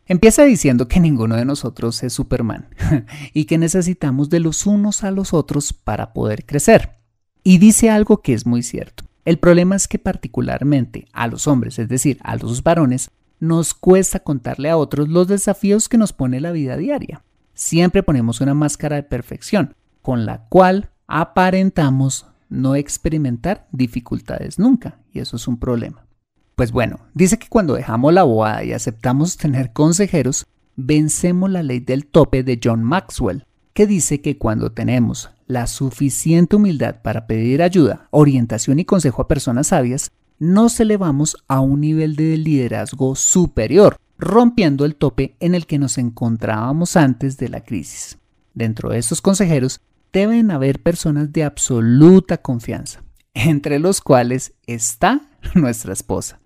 Empieza 0.06 0.44
diciendo 0.44 0.86
que 0.86 1.00
ninguno 1.00 1.34
de 1.36 1.44
nosotros 1.44 2.02
es 2.02 2.12
Superman 2.12 2.68
y 3.34 3.44
que 3.44 3.58
necesitamos 3.58 4.30
de 4.30 4.40
los 4.40 4.66
unos 4.66 5.02
a 5.02 5.10
los 5.10 5.34
otros 5.34 5.72
para 5.72 6.12
poder 6.12 6.46
crecer. 6.46 6.98
Y 7.42 7.58
dice 7.58 7.90
algo 7.90 8.22
que 8.22 8.32
es 8.32 8.46
muy 8.46 8.62
cierto. 8.62 9.04
El 9.24 9.38
problema 9.38 9.74
es 9.74 9.88
que 9.88 9.98
particularmente 9.98 11.08
a 11.12 11.26
los 11.26 11.48
hombres, 11.48 11.80
es 11.80 11.88
decir, 11.88 12.18
a 12.22 12.36
los 12.36 12.62
varones, 12.62 13.10
nos 13.40 13.74
cuesta 13.74 14.20
contarle 14.20 14.70
a 14.70 14.76
otros 14.76 15.08
los 15.08 15.28
desafíos 15.28 15.88
que 15.88 15.98
nos 15.98 16.12
pone 16.12 16.40
la 16.40 16.52
vida 16.52 16.76
diaria. 16.76 17.22
Siempre 17.54 18.02
ponemos 18.02 18.40
una 18.40 18.54
máscara 18.54 18.96
de 18.96 19.02
perfección, 19.02 19.74
con 20.02 20.26
la 20.26 20.46
cual 20.48 20.90
aparentamos 21.06 22.26
no 22.48 22.74
experimentar 22.74 23.66
dificultades 23.72 24.58
nunca, 24.58 25.00
y 25.12 25.20
eso 25.20 25.36
es 25.36 25.48
un 25.48 25.58
problema. 25.58 26.06
Pues 26.54 26.72
bueno, 26.72 27.00
dice 27.12 27.38
que 27.38 27.48
cuando 27.48 27.74
dejamos 27.74 28.14
la 28.14 28.22
boada 28.22 28.64
y 28.64 28.72
aceptamos 28.72 29.36
tener 29.36 29.72
consejeros, 29.72 30.46
vencemos 30.76 31.50
la 31.50 31.62
ley 31.62 31.80
del 31.80 32.06
tope 32.06 32.42
de 32.42 32.60
John 32.62 32.82
Maxwell, 32.82 33.44
que 33.72 33.86
dice 33.86 34.22
que 34.22 34.38
cuando 34.38 34.72
tenemos 34.72 35.30
la 35.46 35.66
suficiente 35.66 36.56
humildad 36.56 37.02
para 37.02 37.26
pedir 37.26 37.62
ayuda, 37.62 38.08
orientación 38.10 38.78
y 38.78 38.84
consejo 38.84 39.22
a 39.22 39.28
personas 39.28 39.68
sabias, 39.68 40.12
nos 40.38 40.78
elevamos 40.80 41.36
a 41.48 41.60
un 41.60 41.80
nivel 41.80 42.16
de 42.16 42.36
liderazgo 42.36 43.14
superior, 43.14 43.96
rompiendo 44.18 44.84
el 44.84 44.96
tope 44.96 45.36
en 45.40 45.54
el 45.54 45.66
que 45.66 45.78
nos 45.78 45.98
encontrábamos 45.98 46.96
antes 46.96 47.36
de 47.36 47.48
la 47.48 47.62
crisis. 47.62 48.18
Dentro 48.54 48.90
de 48.90 48.98
estos 48.98 49.20
consejeros 49.20 49.80
deben 50.12 50.50
haber 50.50 50.82
personas 50.82 51.32
de 51.32 51.44
absoluta 51.44 52.38
confianza, 52.38 53.02
entre 53.34 53.78
los 53.78 54.00
cuales 54.00 54.54
está 54.66 55.28
nuestra 55.54 55.92
esposa. 55.92 56.40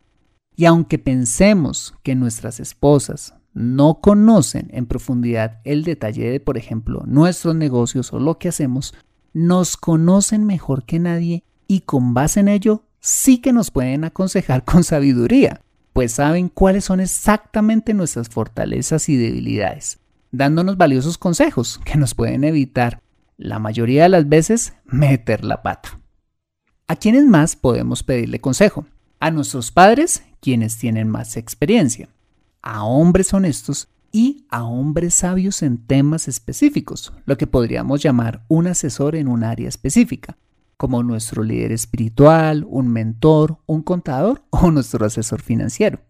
Y 0.56 0.64
aunque 0.64 0.98
pensemos 0.98 1.94
que 2.02 2.14
nuestras 2.14 2.60
esposas 2.60 3.34
no 3.54 4.00
conocen 4.00 4.68
en 4.72 4.86
profundidad 4.86 5.60
el 5.64 5.84
detalle 5.84 6.30
de, 6.30 6.40
por 6.40 6.58
ejemplo, 6.58 7.02
nuestros 7.06 7.54
negocios 7.54 8.12
o 8.12 8.20
lo 8.20 8.38
que 8.38 8.48
hacemos, 8.48 8.94
nos 9.32 9.76
conocen 9.76 10.44
mejor 10.44 10.84
que 10.84 10.98
nadie 10.98 11.44
y 11.66 11.80
con 11.80 12.14
base 12.14 12.40
en 12.40 12.48
ello 12.48 12.84
sí 13.00 13.38
que 13.38 13.52
nos 13.52 13.70
pueden 13.70 14.04
aconsejar 14.04 14.64
con 14.64 14.84
sabiduría, 14.84 15.60
pues 15.92 16.12
saben 16.12 16.48
cuáles 16.48 16.84
son 16.84 17.00
exactamente 17.00 17.94
nuestras 17.94 18.28
fortalezas 18.28 19.08
y 19.08 19.16
debilidades, 19.16 19.98
dándonos 20.30 20.76
valiosos 20.76 21.18
consejos 21.18 21.80
que 21.84 21.98
nos 21.98 22.14
pueden 22.14 22.44
evitar, 22.44 23.02
la 23.36 23.58
mayoría 23.58 24.04
de 24.04 24.10
las 24.10 24.28
veces, 24.28 24.74
meter 24.84 25.44
la 25.44 25.62
pata. 25.62 25.98
¿A 26.86 26.96
quiénes 26.96 27.24
más 27.24 27.56
podemos 27.56 28.02
pedirle 28.02 28.40
consejo? 28.40 28.84
A 29.18 29.30
nuestros 29.30 29.70
padres 29.70 30.22
quienes 30.40 30.78
tienen 30.78 31.08
más 31.08 31.36
experiencia, 31.36 32.08
a 32.62 32.84
hombres 32.84 33.32
honestos 33.32 33.88
y 34.12 34.46
a 34.50 34.64
hombres 34.64 35.14
sabios 35.14 35.62
en 35.62 35.78
temas 35.78 36.28
específicos, 36.28 37.12
lo 37.26 37.36
que 37.36 37.46
podríamos 37.46 38.02
llamar 38.02 38.44
un 38.48 38.66
asesor 38.66 39.14
en 39.14 39.28
un 39.28 39.44
área 39.44 39.68
específica, 39.68 40.36
como 40.80 41.02
nuestro 41.02 41.44
líder 41.44 41.72
espiritual, 41.72 42.64
un 42.66 42.88
mentor, 42.88 43.58
un 43.66 43.82
contador 43.82 44.44
o 44.50 44.70
nuestro 44.70 45.04
asesor 45.04 45.42
financiero. 45.42 46.00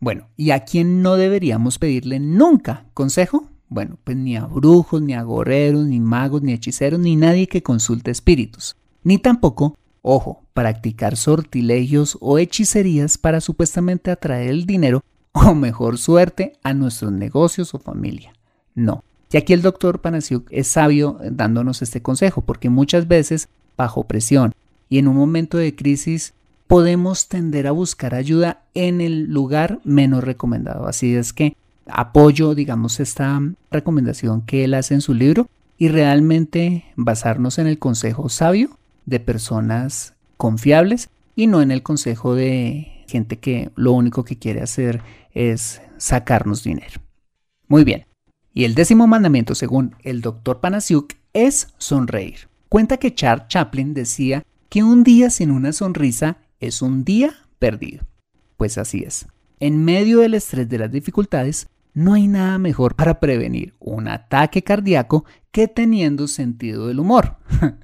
Bueno, 0.00 0.28
¿y 0.36 0.50
a 0.50 0.64
quién 0.64 1.00
no 1.00 1.14
deberíamos 1.14 1.78
pedirle 1.78 2.18
nunca 2.18 2.86
consejo? 2.92 3.48
Bueno, 3.68 3.98
pues 4.02 4.16
ni 4.16 4.36
a 4.36 4.44
brujos, 4.44 5.00
ni 5.00 5.14
a 5.14 5.22
goreros, 5.22 5.86
ni 5.86 6.00
magos, 6.00 6.42
ni 6.42 6.52
hechiceros, 6.52 6.98
ni 6.98 7.14
nadie 7.14 7.46
que 7.46 7.62
consulte 7.62 8.10
espíritus, 8.10 8.76
ni 9.04 9.18
tampoco 9.18 9.78
Ojo, 10.08 10.44
practicar 10.54 11.16
sortilegios 11.16 12.16
o 12.20 12.38
hechicerías 12.38 13.18
para 13.18 13.40
supuestamente 13.40 14.12
atraer 14.12 14.50
el 14.50 14.64
dinero 14.64 15.02
o 15.32 15.52
mejor 15.52 15.98
suerte 15.98 16.52
a 16.62 16.74
nuestros 16.74 17.10
negocios 17.10 17.74
o 17.74 17.80
familia. 17.80 18.32
No. 18.76 19.02
Y 19.32 19.36
aquí 19.36 19.52
el 19.52 19.62
doctor 19.62 20.00
Panasiuk 20.02 20.46
es 20.52 20.68
sabio 20.68 21.18
dándonos 21.28 21.82
este 21.82 22.02
consejo, 22.02 22.42
porque 22.42 22.70
muchas 22.70 23.08
veces, 23.08 23.48
bajo 23.76 24.04
presión 24.04 24.54
y 24.88 24.98
en 24.98 25.08
un 25.08 25.16
momento 25.16 25.58
de 25.58 25.74
crisis, 25.74 26.34
podemos 26.66 27.28
tender 27.28 27.66
a 27.66 27.72
buscar 27.72 28.14
ayuda 28.14 28.62
en 28.74 29.00
el 29.00 29.24
lugar 29.24 29.80
menos 29.84 30.24
recomendado. 30.24 30.86
Así 30.86 31.14
es 31.14 31.32
que 31.32 31.56
apoyo, 31.86 32.54
digamos, 32.54 33.00
esta 33.00 33.40
recomendación 33.70 34.42
que 34.42 34.64
él 34.64 34.74
hace 34.74 34.94
en 34.94 35.00
su 35.00 35.14
libro 35.14 35.48
y 35.78 35.88
realmente 35.88 36.84
basarnos 36.96 37.58
en 37.58 37.66
el 37.66 37.78
consejo 37.78 38.28
sabio 38.28 38.78
de 39.04 39.20
personas 39.20 40.14
confiables 40.36 41.10
y 41.34 41.46
no 41.46 41.62
en 41.62 41.70
el 41.70 41.82
consejo 41.82 42.34
de 42.34 43.04
gente 43.06 43.38
que 43.38 43.70
lo 43.76 43.92
único 43.92 44.24
que 44.24 44.38
quiere 44.38 44.62
hacer 44.62 45.02
es 45.32 45.80
sacarnos 45.96 46.64
dinero. 46.64 47.00
Muy 47.68 47.84
bien. 47.84 48.06
Y 48.52 48.64
el 48.64 48.74
décimo 48.74 49.06
mandamiento, 49.06 49.54
según 49.54 49.94
el 50.02 50.22
doctor 50.22 50.60
Panasiuk, 50.60 51.12
es 51.34 51.74
sonreír. 51.76 52.48
Cuenta 52.76 52.98
que 52.98 53.14
Charles 53.14 53.48
Chaplin 53.48 53.94
decía 53.94 54.42
que 54.68 54.82
un 54.82 55.02
día 55.02 55.30
sin 55.30 55.50
una 55.50 55.72
sonrisa 55.72 56.36
es 56.60 56.82
un 56.82 57.04
día 57.04 57.32
perdido. 57.58 58.04
Pues 58.58 58.76
así 58.76 59.02
es. 59.02 59.26
En 59.60 59.82
medio 59.82 60.18
del 60.18 60.34
estrés 60.34 60.68
de 60.68 60.76
las 60.76 60.92
dificultades, 60.92 61.68
no 61.94 62.12
hay 62.12 62.28
nada 62.28 62.58
mejor 62.58 62.94
para 62.94 63.18
prevenir 63.18 63.72
un 63.78 64.08
ataque 64.08 64.60
cardíaco 64.60 65.24
que 65.52 65.68
teniendo 65.68 66.28
sentido 66.28 66.88
del 66.88 67.00
humor. 67.00 67.38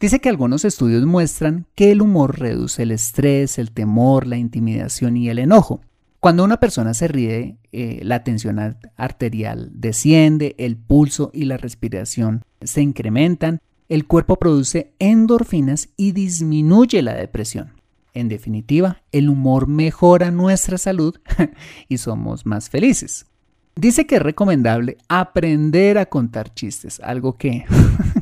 Dice 0.00 0.18
que 0.18 0.30
algunos 0.30 0.64
estudios 0.64 1.04
muestran 1.04 1.66
que 1.74 1.90
el 1.90 2.00
humor 2.00 2.38
reduce 2.38 2.84
el 2.84 2.92
estrés, 2.92 3.58
el 3.58 3.70
temor, 3.70 4.26
la 4.26 4.38
intimidación 4.38 5.18
y 5.18 5.28
el 5.28 5.40
enojo. 5.40 5.82
Cuando 6.20 6.42
una 6.42 6.58
persona 6.58 6.94
se 6.94 7.06
ríe, 7.06 7.58
eh, 7.70 8.00
la 8.02 8.24
tensión 8.24 8.78
arterial 8.96 9.72
desciende, 9.74 10.54
el 10.56 10.78
pulso 10.78 11.30
y 11.34 11.44
la 11.44 11.58
respiración 11.58 12.46
se 12.62 12.80
incrementan, 12.80 13.60
el 13.88 14.06
cuerpo 14.06 14.36
produce 14.36 14.92
endorfinas 14.98 15.88
y 15.96 16.12
disminuye 16.12 17.02
la 17.02 17.14
depresión. 17.14 17.72
En 18.14 18.28
definitiva, 18.28 19.02
el 19.12 19.28
humor 19.28 19.66
mejora 19.68 20.30
nuestra 20.30 20.78
salud 20.78 21.16
y 21.88 21.98
somos 21.98 22.46
más 22.46 22.68
felices. 22.68 23.26
Dice 23.76 24.06
que 24.06 24.16
es 24.16 24.22
recomendable 24.22 24.98
aprender 25.08 25.98
a 25.98 26.06
contar 26.06 26.52
chistes, 26.52 27.00
algo 27.00 27.36
que, 27.38 27.64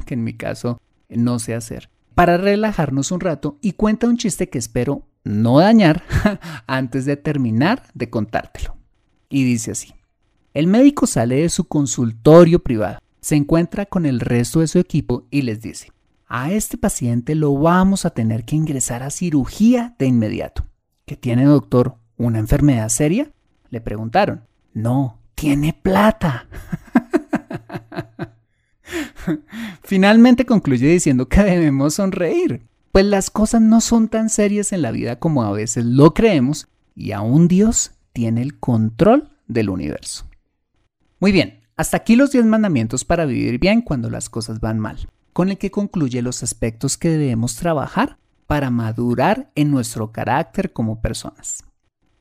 en 0.06 0.24
mi 0.24 0.34
caso 0.34 0.80
no 1.08 1.38
sé 1.38 1.54
hacer, 1.54 1.88
para 2.14 2.36
relajarnos 2.36 3.10
un 3.10 3.20
rato 3.20 3.58
y 3.62 3.72
cuenta 3.72 4.06
un 4.06 4.18
chiste 4.18 4.48
que 4.48 4.58
espero 4.58 5.06
no 5.24 5.58
dañar 5.60 6.04
antes 6.66 7.04
de 7.06 7.16
terminar 7.16 7.84
de 7.94 8.10
contártelo. 8.10 8.76
Y 9.28 9.44
dice 9.44 9.72
así, 9.72 9.94
el 10.52 10.66
médico 10.66 11.06
sale 11.06 11.36
de 11.36 11.48
su 11.48 11.64
consultorio 11.64 12.58
privado, 12.58 12.98
se 13.26 13.34
encuentra 13.34 13.86
con 13.86 14.06
el 14.06 14.20
resto 14.20 14.60
de 14.60 14.68
su 14.68 14.78
equipo 14.78 15.26
y 15.32 15.42
les 15.42 15.60
dice, 15.60 15.90
a 16.28 16.52
este 16.52 16.78
paciente 16.78 17.34
lo 17.34 17.58
vamos 17.58 18.04
a 18.06 18.10
tener 18.10 18.44
que 18.44 18.54
ingresar 18.54 19.02
a 19.02 19.10
cirugía 19.10 19.96
de 19.98 20.06
inmediato. 20.06 20.64
¿Qué 21.06 21.16
tiene, 21.16 21.42
doctor? 21.42 21.96
¿Una 22.16 22.38
enfermedad 22.38 22.88
seria? 22.88 23.32
Le 23.68 23.80
preguntaron. 23.80 24.44
No, 24.74 25.18
tiene 25.34 25.72
plata. 25.72 26.46
Finalmente 29.82 30.46
concluye 30.46 30.86
diciendo 30.86 31.28
que 31.28 31.42
debemos 31.42 31.94
sonreír, 31.94 32.62
pues 32.92 33.06
las 33.06 33.30
cosas 33.30 33.60
no 33.60 33.80
son 33.80 34.06
tan 34.06 34.28
serias 34.28 34.72
en 34.72 34.82
la 34.82 34.92
vida 34.92 35.18
como 35.18 35.42
a 35.42 35.50
veces 35.50 35.84
lo 35.84 36.14
creemos 36.14 36.68
y 36.94 37.10
aún 37.10 37.48
Dios 37.48 37.90
tiene 38.12 38.42
el 38.42 38.60
control 38.60 39.30
del 39.48 39.68
universo. 39.68 40.28
Muy 41.18 41.32
bien, 41.32 41.65
hasta 41.76 41.98
aquí 41.98 42.16
los 42.16 42.32
10 42.32 42.46
mandamientos 42.46 43.04
para 43.04 43.26
vivir 43.26 43.58
bien 43.58 43.82
cuando 43.82 44.08
las 44.08 44.30
cosas 44.30 44.60
van 44.60 44.78
mal, 44.78 45.08
con 45.32 45.50
el 45.50 45.58
que 45.58 45.70
concluye 45.70 46.22
los 46.22 46.42
aspectos 46.42 46.96
que 46.96 47.10
debemos 47.10 47.56
trabajar 47.56 48.18
para 48.46 48.70
madurar 48.70 49.50
en 49.54 49.70
nuestro 49.70 50.10
carácter 50.10 50.72
como 50.72 51.02
personas. 51.02 51.64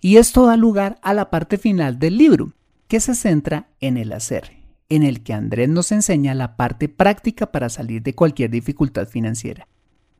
Y 0.02 0.18
esto 0.18 0.46
da 0.46 0.58
lugar 0.58 1.00
a 1.02 1.14
la 1.14 1.30
parte 1.30 1.58
final 1.58 2.00
del 2.00 2.18
libro, 2.18 2.52
que 2.88 3.00
se 3.00 3.16
centra 3.16 3.70
en 3.80 3.98
el 3.98 4.12
hacer, 4.12 4.52
en 4.90 5.04
el 5.04 5.24
que 5.24 5.34
Andrés 5.34 5.70
nos 5.70 5.92
enseña 5.92 6.34
la 6.36 6.58
parte 6.58 6.90
práctica 6.90 7.52
para 7.52 7.70
salir 7.70 8.04
de 8.04 8.14
cualquier 8.14 8.52
dificultad 8.52 9.08
financiera, 9.08 9.68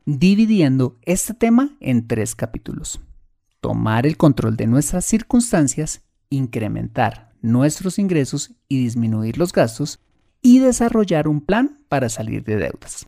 dividiendo 0.06 0.98
este 1.04 1.34
tema 1.34 1.76
en 1.82 2.08
tres 2.08 2.36
capítulos. 2.36 3.02
Tomar 3.60 4.08
el 4.08 4.16
control 4.16 4.56
de 4.56 4.68
nuestras 4.68 5.06
circunstancias, 5.06 6.02
incrementar 6.30 7.35
nuestros 7.46 8.00
ingresos 8.00 8.52
y 8.68 8.84
disminuir 8.84 9.38
los 9.38 9.54
gastos, 9.54 10.00
y 10.42 10.60
desarrollar 10.60 11.28
un 11.28 11.42
plan 11.42 11.80
para 11.90 12.10
salir 12.10 12.44
de 12.44 12.58
deudas. 12.58 13.08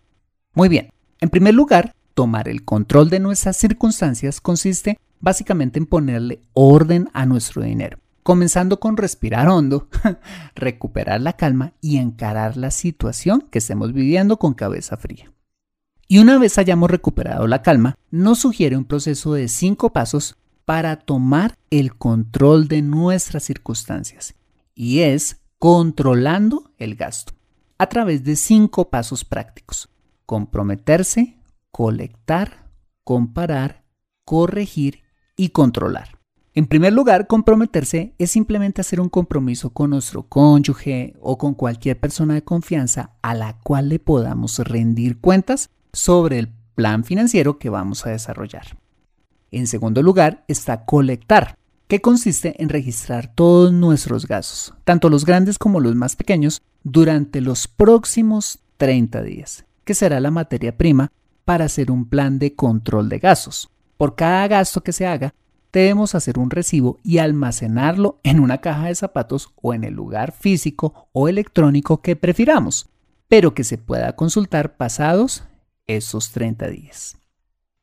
Muy 0.54 0.69
bien, 0.69 0.89
en 1.19 1.30
primer 1.30 1.54
lugar, 1.54 1.93
tomar 2.13 2.47
el 2.47 2.63
control 2.63 3.10
de 3.10 3.19
nuestras 3.19 3.58
circunstancias 3.58 4.41
consiste 4.41 4.97
básicamente 5.19 5.78
en 5.78 5.86
ponerle 5.86 6.41
orden 6.54 7.10
a 7.13 7.26
nuestro 7.26 7.62
dinero 7.62 8.00
comenzando 8.28 8.82
con 8.82 8.97
respirar 8.97 9.47
hondo, 9.47 9.88
recuperar 10.56 11.21
la 11.21 11.38
calma 11.38 11.71
y 11.80 11.95
encarar 11.95 12.58
la 12.58 12.71
situación 12.71 13.47
que 13.50 13.60
estemos 13.60 13.93
viviendo 13.93 14.36
con 14.36 14.54
cabeza 14.54 14.97
fría. 14.97 15.32
Y 16.10 16.19
una 16.19 16.38
vez 16.38 16.58
hayamos 16.58 16.91
recuperado 16.91 17.47
la 17.47 17.62
calma, 17.62 17.95
nos 18.12 18.39
sugiere 18.39 18.76
un 18.76 18.84
proceso 18.84 19.32
de 19.32 19.47
cinco 19.47 19.93
pasos 19.93 20.36
para 20.68 20.98
tomar 20.98 21.58
el 21.70 21.96
control 21.96 22.68
de 22.68 22.82
nuestras 22.82 23.44
circunstancias, 23.44 24.36
y 24.76 25.00
es 25.00 25.38
controlando 25.60 26.74
el 26.78 26.96
gasto, 26.96 27.32
a 27.78 27.88
través 27.88 28.26
de 28.26 28.36
cinco 28.36 28.90
pasos 28.90 29.24
prácticos. 29.24 29.88
Comprometerse, 30.26 31.38
colectar, 31.72 32.70
comparar, 33.06 33.86
corregir 34.26 35.04
y 35.38 35.50
controlar. 35.52 36.20
En 36.54 36.68
primer 36.68 36.92
lugar, 36.92 37.28
comprometerse 37.28 38.14
es 38.18 38.32
simplemente 38.32 38.82
hacer 38.82 39.00
un 39.00 39.08
compromiso 39.08 39.70
con 39.70 39.92
nuestro 39.92 40.24
cónyuge 40.24 41.16
o 41.22 41.38
con 41.38 41.54
cualquier 41.54 41.98
persona 41.98 42.34
de 42.34 42.44
confianza 42.44 43.12
a 43.22 43.34
la 43.36 43.58
cual 43.62 43.88
le 43.88 44.00
podamos 44.00 44.60
rendir 44.60 45.22
cuentas 45.22 45.70
sobre 45.94 46.40
el 46.40 46.50
plan 46.76 47.06
financiero 47.06 47.58
que 47.58 47.70
vamos 47.70 48.06
a 48.06 48.10
desarrollar. 48.10 48.78
En 49.52 49.68
segundo 49.68 50.04
lugar 50.04 50.44
está 50.48 50.86
colectar, 50.86 51.58
que 51.88 52.02
consiste 52.02 52.62
en 52.62 52.70
registrar 52.70 53.34
todos 53.34 53.72
nuestros 53.72 54.28
gastos, 54.28 54.74
tanto 54.84 55.10
los 55.10 55.26
grandes 55.26 55.58
como 55.58 55.80
los 55.80 55.96
más 55.96 56.16
pequeños, 56.16 56.62
durante 56.84 57.42
los 57.42 57.68
próximos 57.68 58.60
30 58.78 59.22
días, 59.24 59.66
que 59.86 59.94
será 59.94 60.20
la 60.20 60.32
materia 60.32 60.78
prima 60.78 61.12
para 61.46 61.66
hacer 61.66 61.92
un 61.92 62.10
plan 62.10 62.40
de 62.40 62.56
control 62.56 63.08
de 63.10 63.20
gastos. 63.20 63.70
Por 63.96 64.16
cada 64.16 64.48
gasto 64.48 64.84
que 64.84 64.92
se 64.92 65.08
haga, 65.08 65.34
debemos 65.72 66.16
hacer 66.16 66.40
un 66.40 66.50
recibo 66.50 66.98
y 67.04 67.20
almacenarlo 67.20 68.20
en 68.24 68.40
una 68.40 68.60
caja 68.60 68.88
de 68.88 68.96
zapatos 68.96 69.54
o 69.62 69.74
en 69.74 69.84
el 69.84 69.94
lugar 69.94 70.32
físico 70.32 71.08
o 71.14 71.28
electrónico 71.28 72.02
que 72.02 72.16
prefiramos, 72.16 72.90
pero 73.28 73.54
que 73.54 73.64
se 73.64 73.78
pueda 73.78 74.16
consultar 74.16 74.76
pasados 74.76 75.44
esos 75.88 76.32
30 76.32 76.68
días. 76.68 77.18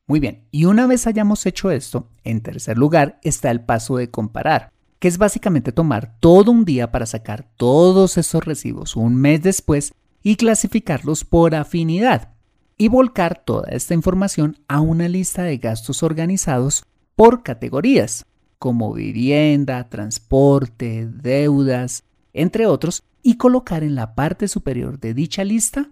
Muy 0.07 0.19
bien, 0.19 0.43
y 0.51 0.65
una 0.65 0.85
vez 0.85 1.07
hayamos 1.07 1.47
hecho 1.47 1.71
esto, 1.71 2.09
en 2.23 2.41
tercer 2.41 2.77
lugar 2.77 3.19
está 3.23 3.49
el 3.49 3.61
paso 3.61 3.97
de 3.97 4.11
comparar, 4.11 4.71
que 4.99 5.07
es 5.07 5.17
básicamente 5.17 5.71
tomar 5.71 6.15
todo 6.19 6.51
un 6.51 6.63
día 6.63 6.91
para 6.91 7.07
sacar 7.07 7.49
todos 7.57 8.17
esos 8.17 8.45
recibos 8.45 8.95
un 8.95 9.15
mes 9.15 9.41
después 9.41 9.95
y 10.21 10.35
clasificarlos 10.35 11.25
por 11.25 11.55
afinidad 11.55 12.33
y 12.77 12.87
volcar 12.87 13.43
toda 13.43 13.69
esta 13.69 13.95
información 13.95 14.57
a 14.67 14.79
una 14.79 15.07
lista 15.09 15.41
de 15.41 15.57
gastos 15.57 16.03
organizados 16.03 16.83
por 17.15 17.41
categorías, 17.41 18.25
como 18.59 18.93
vivienda, 18.93 19.89
transporte, 19.89 21.07
deudas, 21.07 22.03
entre 22.33 22.67
otros, 22.67 23.01
y 23.23 23.37
colocar 23.37 23.83
en 23.83 23.95
la 23.95 24.13
parte 24.13 24.47
superior 24.47 24.99
de 24.99 25.15
dicha 25.15 25.43
lista 25.43 25.89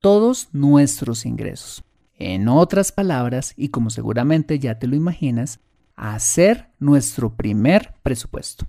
todos 0.00 0.50
nuestros 0.52 1.26
ingresos. 1.26 1.85
En 2.18 2.48
otras 2.48 2.92
palabras, 2.92 3.52
y 3.56 3.68
como 3.68 3.90
seguramente 3.90 4.58
ya 4.58 4.78
te 4.78 4.86
lo 4.86 4.96
imaginas, 4.96 5.60
hacer 5.96 6.70
nuestro 6.78 7.36
primer 7.36 7.94
presupuesto. 8.02 8.66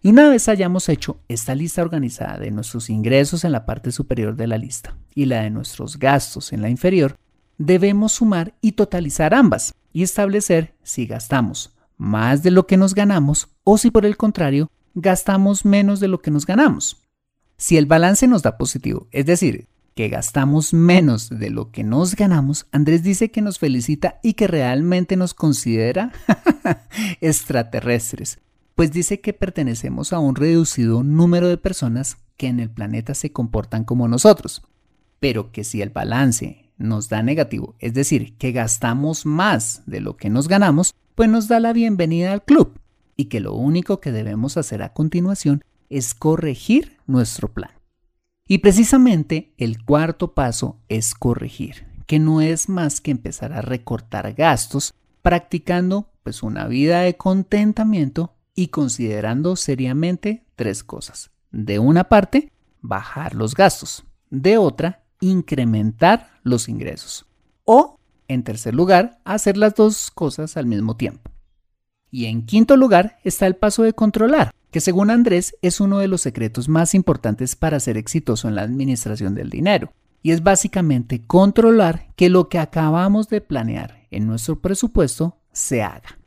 Y 0.00 0.10
una 0.10 0.28
vez 0.28 0.48
hayamos 0.48 0.88
hecho 0.88 1.20
esta 1.28 1.54
lista 1.54 1.82
organizada 1.82 2.38
de 2.38 2.50
nuestros 2.50 2.88
ingresos 2.88 3.44
en 3.44 3.52
la 3.52 3.66
parte 3.66 3.90
superior 3.90 4.36
de 4.36 4.46
la 4.46 4.56
lista 4.56 4.96
y 5.14 5.24
la 5.24 5.42
de 5.42 5.50
nuestros 5.50 5.98
gastos 5.98 6.52
en 6.52 6.62
la 6.62 6.70
inferior, 6.70 7.16
debemos 7.58 8.12
sumar 8.12 8.54
y 8.60 8.72
totalizar 8.72 9.34
ambas 9.34 9.74
y 9.92 10.02
establecer 10.02 10.74
si 10.82 11.06
gastamos 11.06 11.74
más 11.96 12.44
de 12.44 12.52
lo 12.52 12.66
que 12.66 12.76
nos 12.76 12.94
ganamos 12.94 13.48
o 13.64 13.76
si 13.76 13.90
por 13.90 14.06
el 14.06 14.16
contrario 14.16 14.70
gastamos 14.94 15.64
menos 15.64 16.00
de 16.00 16.08
lo 16.08 16.20
que 16.20 16.30
nos 16.30 16.46
ganamos. 16.46 17.04
Si 17.56 17.76
el 17.76 17.86
balance 17.86 18.28
nos 18.28 18.42
da 18.42 18.56
positivo, 18.56 19.08
es 19.10 19.26
decir, 19.26 19.68
que 19.98 20.08
gastamos 20.08 20.74
menos 20.74 21.28
de 21.28 21.50
lo 21.50 21.72
que 21.72 21.82
nos 21.82 22.14
ganamos, 22.14 22.68
Andrés 22.70 23.02
dice 23.02 23.32
que 23.32 23.42
nos 23.42 23.58
felicita 23.58 24.20
y 24.22 24.34
que 24.34 24.46
realmente 24.46 25.16
nos 25.16 25.34
considera 25.34 26.12
extraterrestres, 27.20 28.38
pues 28.76 28.92
dice 28.92 29.20
que 29.20 29.32
pertenecemos 29.32 30.12
a 30.12 30.20
un 30.20 30.36
reducido 30.36 31.02
número 31.02 31.48
de 31.48 31.56
personas 31.56 32.16
que 32.36 32.46
en 32.46 32.60
el 32.60 32.70
planeta 32.70 33.12
se 33.12 33.32
comportan 33.32 33.82
como 33.82 34.06
nosotros, 34.06 34.62
pero 35.18 35.50
que 35.50 35.64
si 35.64 35.82
el 35.82 35.90
balance 35.90 36.70
nos 36.76 37.08
da 37.08 37.24
negativo, 37.24 37.74
es 37.80 37.92
decir, 37.92 38.36
que 38.36 38.52
gastamos 38.52 39.26
más 39.26 39.82
de 39.86 40.00
lo 40.00 40.16
que 40.16 40.30
nos 40.30 40.46
ganamos, 40.46 40.94
pues 41.16 41.28
nos 41.28 41.48
da 41.48 41.58
la 41.58 41.72
bienvenida 41.72 42.32
al 42.32 42.44
club 42.44 42.78
y 43.16 43.24
que 43.24 43.40
lo 43.40 43.52
único 43.54 43.98
que 43.98 44.12
debemos 44.12 44.58
hacer 44.58 44.80
a 44.80 44.92
continuación 44.92 45.64
es 45.90 46.14
corregir 46.14 46.98
nuestro 47.08 47.52
plan. 47.52 47.77
Y 48.50 48.58
precisamente 48.58 49.52
el 49.58 49.84
cuarto 49.84 50.32
paso 50.32 50.80
es 50.88 51.14
corregir, 51.14 51.86
que 52.06 52.18
no 52.18 52.40
es 52.40 52.70
más 52.70 53.02
que 53.02 53.10
empezar 53.10 53.52
a 53.52 53.60
recortar 53.60 54.32
gastos 54.32 54.94
practicando 55.20 56.10
pues 56.22 56.42
una 56.42 56.66
vida 56.66 57.00
de 57.00 57.18
contentamiento 57.18 58.34
y 58.54 58.68
considerando 58.68 59.54
seriamente 59.54 60.46
tres 60.56 60.82
cosas. 60.82 61.30
De 61.50 61.78
una 61.78 62.04
parte, 62.04 62.50
bajar 62.80 63.34
los 63.34 63.54
gastos. 63.54 64.04
De 64.30 64.56
otra, 64.56 65.04
incrementar 65.20 66.30
los 66.42 66.70
ingresos. 66.70 67.26
O, 67.64 67.98
en 68.28 68.44
tercer 68.44 68.74
lugar, 68.74 69.20
hacer 69.24 69.58
las 69.58 69.74
dos 69.74 70.10
cosas 70.10 70.56
al 70.56 70.64
mismo 70.64 70.96
tiempo. 70.96 71.30
Y 72.10 72.24
en 72.24 72.46
quinto 72.46 72.78
lugar 72.78 73.18
está 73.24 73.46
el 73.46 73.56
paso 73.56 73.82
de 73.82 73.92
controlar, 73.92 74.50
que 74.70 74.80
según 74.80 75.10
Andrés 75.10 75.56
es 75.62 75.80
uno 75.80 75.98
de 75.98 76.08
los 76.08 76.20
secretos 76.20 76.68
más 76.68 76.94
importantes 76.94 77.56
para 77.56 77.80
ser 77.80 77.96
exitoso 77.96 78.48
en 78.48 78.54
la 78.54 78.62
administración 78.62 79.34
del 79.34 79.50
dinero. 79.50 79.92
Y 80.22 80.32
es 80.32 80.42
básicamente 80.42 81.22
controlar 81.26 82.08
que 82.16 82.28
lo 82.28 82.48
que 82.48 82.58
acabamos 82.58 83.28
de 83.28 83.40
planear 83.40 84.06
en 84.10 84.26
nuestro 84.26 84.60
presupuesto 84.60 85.36
se 85.52 85.82
haga. 85.82 86.18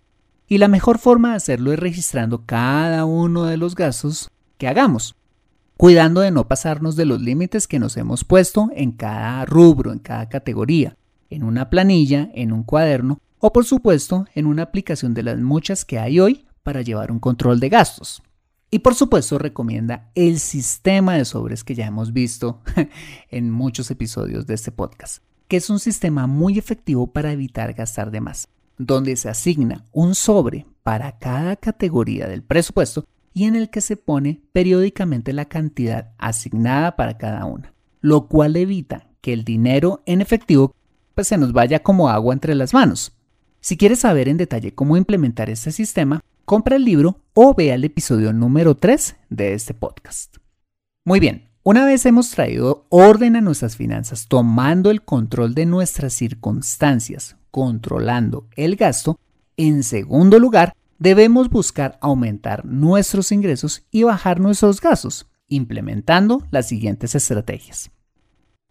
Y 0.47 0.57
la 0.57 0.67
mejor 0.67 0.97
forma 0.97 1.31
de 1.31 1.37
hacerlo 1.37 1.73
es 1.73 1.79
registrando 1.79 2.45
cada 2.45 3.05
uno 3.05 3.45
de 3.45 3.57
los 3.57 3.75
gastos 3.75 4.29
que 4.57 4.67
hagamos 4.67 5.15
cuidando 5.81 6.21
de 6.21 6.29
no 6.29 6.47
pasarnos 6.47 6.95
de 6.95 7.05
los 7.05 7.19
límites 7.19 7.65
que 7.65 7.79
nos 7.79 7.97
hemos 7.97 8.23
puesto 8.23 8.69
en 8.75 8.91
cada 8.91 9.43
rubro, 9.45 9.91
en 9.91 9.97
cada 9.97 10.29
categoría, 10.29 10.95
en 11.31 11.43
una 11.43 11.71
planilla, 11.71 12.29
en 12.35 12.51
un 12.51 12.61
cuaderno 12.61 13.19
o 13.39 13.51
por 13.51 13.65
supuesto 13.65 14.27
en 14.35 14.45
una 14.45 14.61
aplicación 14.61 15.15
de 15.15 15.23
las 15.23 15.39
muchas 15.39 15.83
que 15.83 15.97
hay 15.97 16.19
hoy 16.19 16.45
para 16.61 16.83
llevar 16.83 17.11
un 17.11 17.19
control 17.19 17.59
de 17.59 17.69
gastos. 17.69 18.21
Y 18.73 18.79
por 18.79 18.95
supuesto 18.95 19.37
recomienda 19.37 20.09
el 20.15 20.39
sistema 20.39 21.15
de 21.15 21.25
sobres 21.25 21.65
que 21.65 21.75
ya 21.75 21.87
hemos 21.87 22.13
visto 22.13 22.61
en 23.29 23.51
muchos 23.51 23.91
episodios 23.91 24.47
de 24.47 24.53
este 24.53 24.71
podcast, 24.71 25.21
que 25.49 25.57
es 25.57 25.69
un 25.69 25.79
sistema 25.79 26.25
muy 26.25 26.57
efectivo 26.57 27.11
para 27.11 27.33
evitar 27.33 27.73
gastar 27.73 28.11
de 28.11 28.21
más, 28.21 28.47
donde 28.77 29.17
se 29.17 29.27
asigna 29.27 29.85
un 29.91 30.15
sobre 30.15 30.67
para 30.83 31.19
cada 31.19 31.57
categoría 31.57 32.29
del 32.29 32.43
presupuesto 32.43 33.03
y 33.33 33.43
en 33.43 33.57
el 33.57 33.69
que 33.69 33.81
se 33.81 33.97
pone 33.97 34.41
periódicamente 34.53 35.33
la 35.33 35.45
cantidad 35.45 36.13
asignada 36.17 36.95
para 36.95 37.17
cada 37.17 37.43
una, 37.43 37.73
lo 37.99 38.29
cual 38.29 38.55
evita 38.55 39.09
que 39.19 39.33
el 39.33 39.43
dinero 39.43 40.01
en 40.05 40.21
efectivo 40.21 40.73
pues, 41.13 41.27
se 41.27 41.37
nos 41.37 41.51
vaya 41.51 41.83
como 41.83 42.07
agua 42.07 42.33
entre 42.33 42.55
las 42.55 42.73
manos. 42.73 43.17
Si 43.59 43.75
quieres 43.75 43.99
saber 43.99 44.29
en 44.29 44.37
detalle 44.37 44.73
cómo 44.73 44.95
implementar 44.95 45.49
este 45.49 45.73
sistema, 45.73 46.21
compra 46.51 46.75
el 46.75 46.83
libro 46.83 47.23
o 47.33 47.53
vea 47.53 47.75
el 47.75 47.85
episodio 47.85 48.33
número 48.33 48.75
3 48.75 49.15
de 49.29 49.53
este 49.53 49.73
podcast. 49.73 50.35
Muy 51.05 51.21
bien, 51.21 51.49
una 51.63 51.85
vez 51.85 52.05
hemos 52.05 52.29
traído 52.31 52.87
orden 52.89 53.37
a 53.37 53.41
nuestras 53.41 53.77
finanzas, 53.77 54.27
tomando 54.27 54.91
el 54.91 55.01
control 55.01 55.53
de 55.53 55.65
nuestras 55.65 56.11
circunstancias, 56.11 57.37
controlando 57.51 58.49
el 58.57 58.75
gasto, 58.75 59.17
en 59.55 59.83
segundo 59.83 60.39
lugar, 60.39 60.73
debemos 60.99 61.49
buscar 61.49 61.97
aumentar 62.01 62.65
nuestros 62.65 63.31
ingresos 63.31 63.85
y 63.89 64.03
bajar 64.03 64.41
nuestros 64.41 64.81
gastos, 64.81 65.31
implementando 65.47 66.45
las 66.51 66.67
siguientes 66.67 67.15
estrategias. 67.15 67.91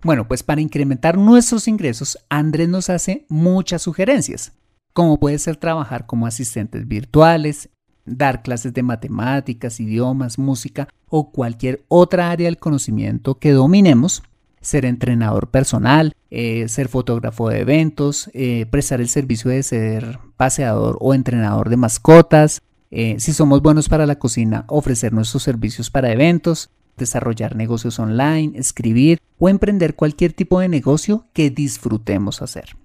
Bueno, 0.02 0.28
pues 0.28 0.42
para 0.42 0.60
incrementar 0.60 1.16
nuestros 1.16 1.66
ingresos, 1.66 2.18
Andrés 2.28 2.68
nos 2.68 2.90
hace 2.90 3.24
muchas 3.30 3.80
sugerencias, 3.80 4.52
como 4.92 5.18
puede 5.18 5.38
ser 5.38 5.56
trabajar 5.56 6.06
como 6.06 6.26
asistentes 6.26 6.86
virtuales, 6.86 7.70
dar 8.04 8.42
clases 8.42 8.72
de 8.74 8.82
matemáticas, 8.82 9.80
idiomas, 9.80 10.38
música 10.38 10.88
o 11.08 11.30
cualquier 11.30 11.84
otra 11.88 12.30
área 12.30 12.46
del 12.46 12.58
conocimiento 12.58 13.38
que 13.38 13.52
dominemos, 13.52 14.22
ser 14.60 14.84
entrenador 14.84 15.48
personal, 15.48 16.12
eh, 16.30 16.68
ser 16.68 16.88
fotógrafo 16.88 17.48
de 17.48 17.60
eventos, 17.60 18.30
eh, 18.34 18.66
prestar 18.70 19.00
el 19.00 19.08
servicio 19.08 19.50
de 19.50 19.62
ser 19.62 20.18
paseador 20.36 20.98
o 21.00 21.14
entrenador 21.14 21.70
de 21.70 21.76
mascotas, 21.76 22.60
eh, 22.90 23.16
si 23.18 23.32
somos 23.32 23.62
buenos 23.62 23.88
para 23.88 24.06
la 24.06 24.18
cocina, 24.18 24.64
ofrecer 24.68 25.12
nuestros 25.12 25.42
servicios 25.42 25.90
para 25.90 26.12
eventos, 26.12 26.70
desarrollar 26.96 27.56
negocios 27.56 27.98
online, 27.98 28.58
escribir 28.58 29.20
o 29.38 29.48
emprender 29.48 29.94
cualquier 29.94 30.32
tipo 30.32 30.60
de 30.60 30.68
negocio 30.68 31.24
que 31.32 31.50
disfrutemos 31.50 32.42
hacer. 32.42 32.76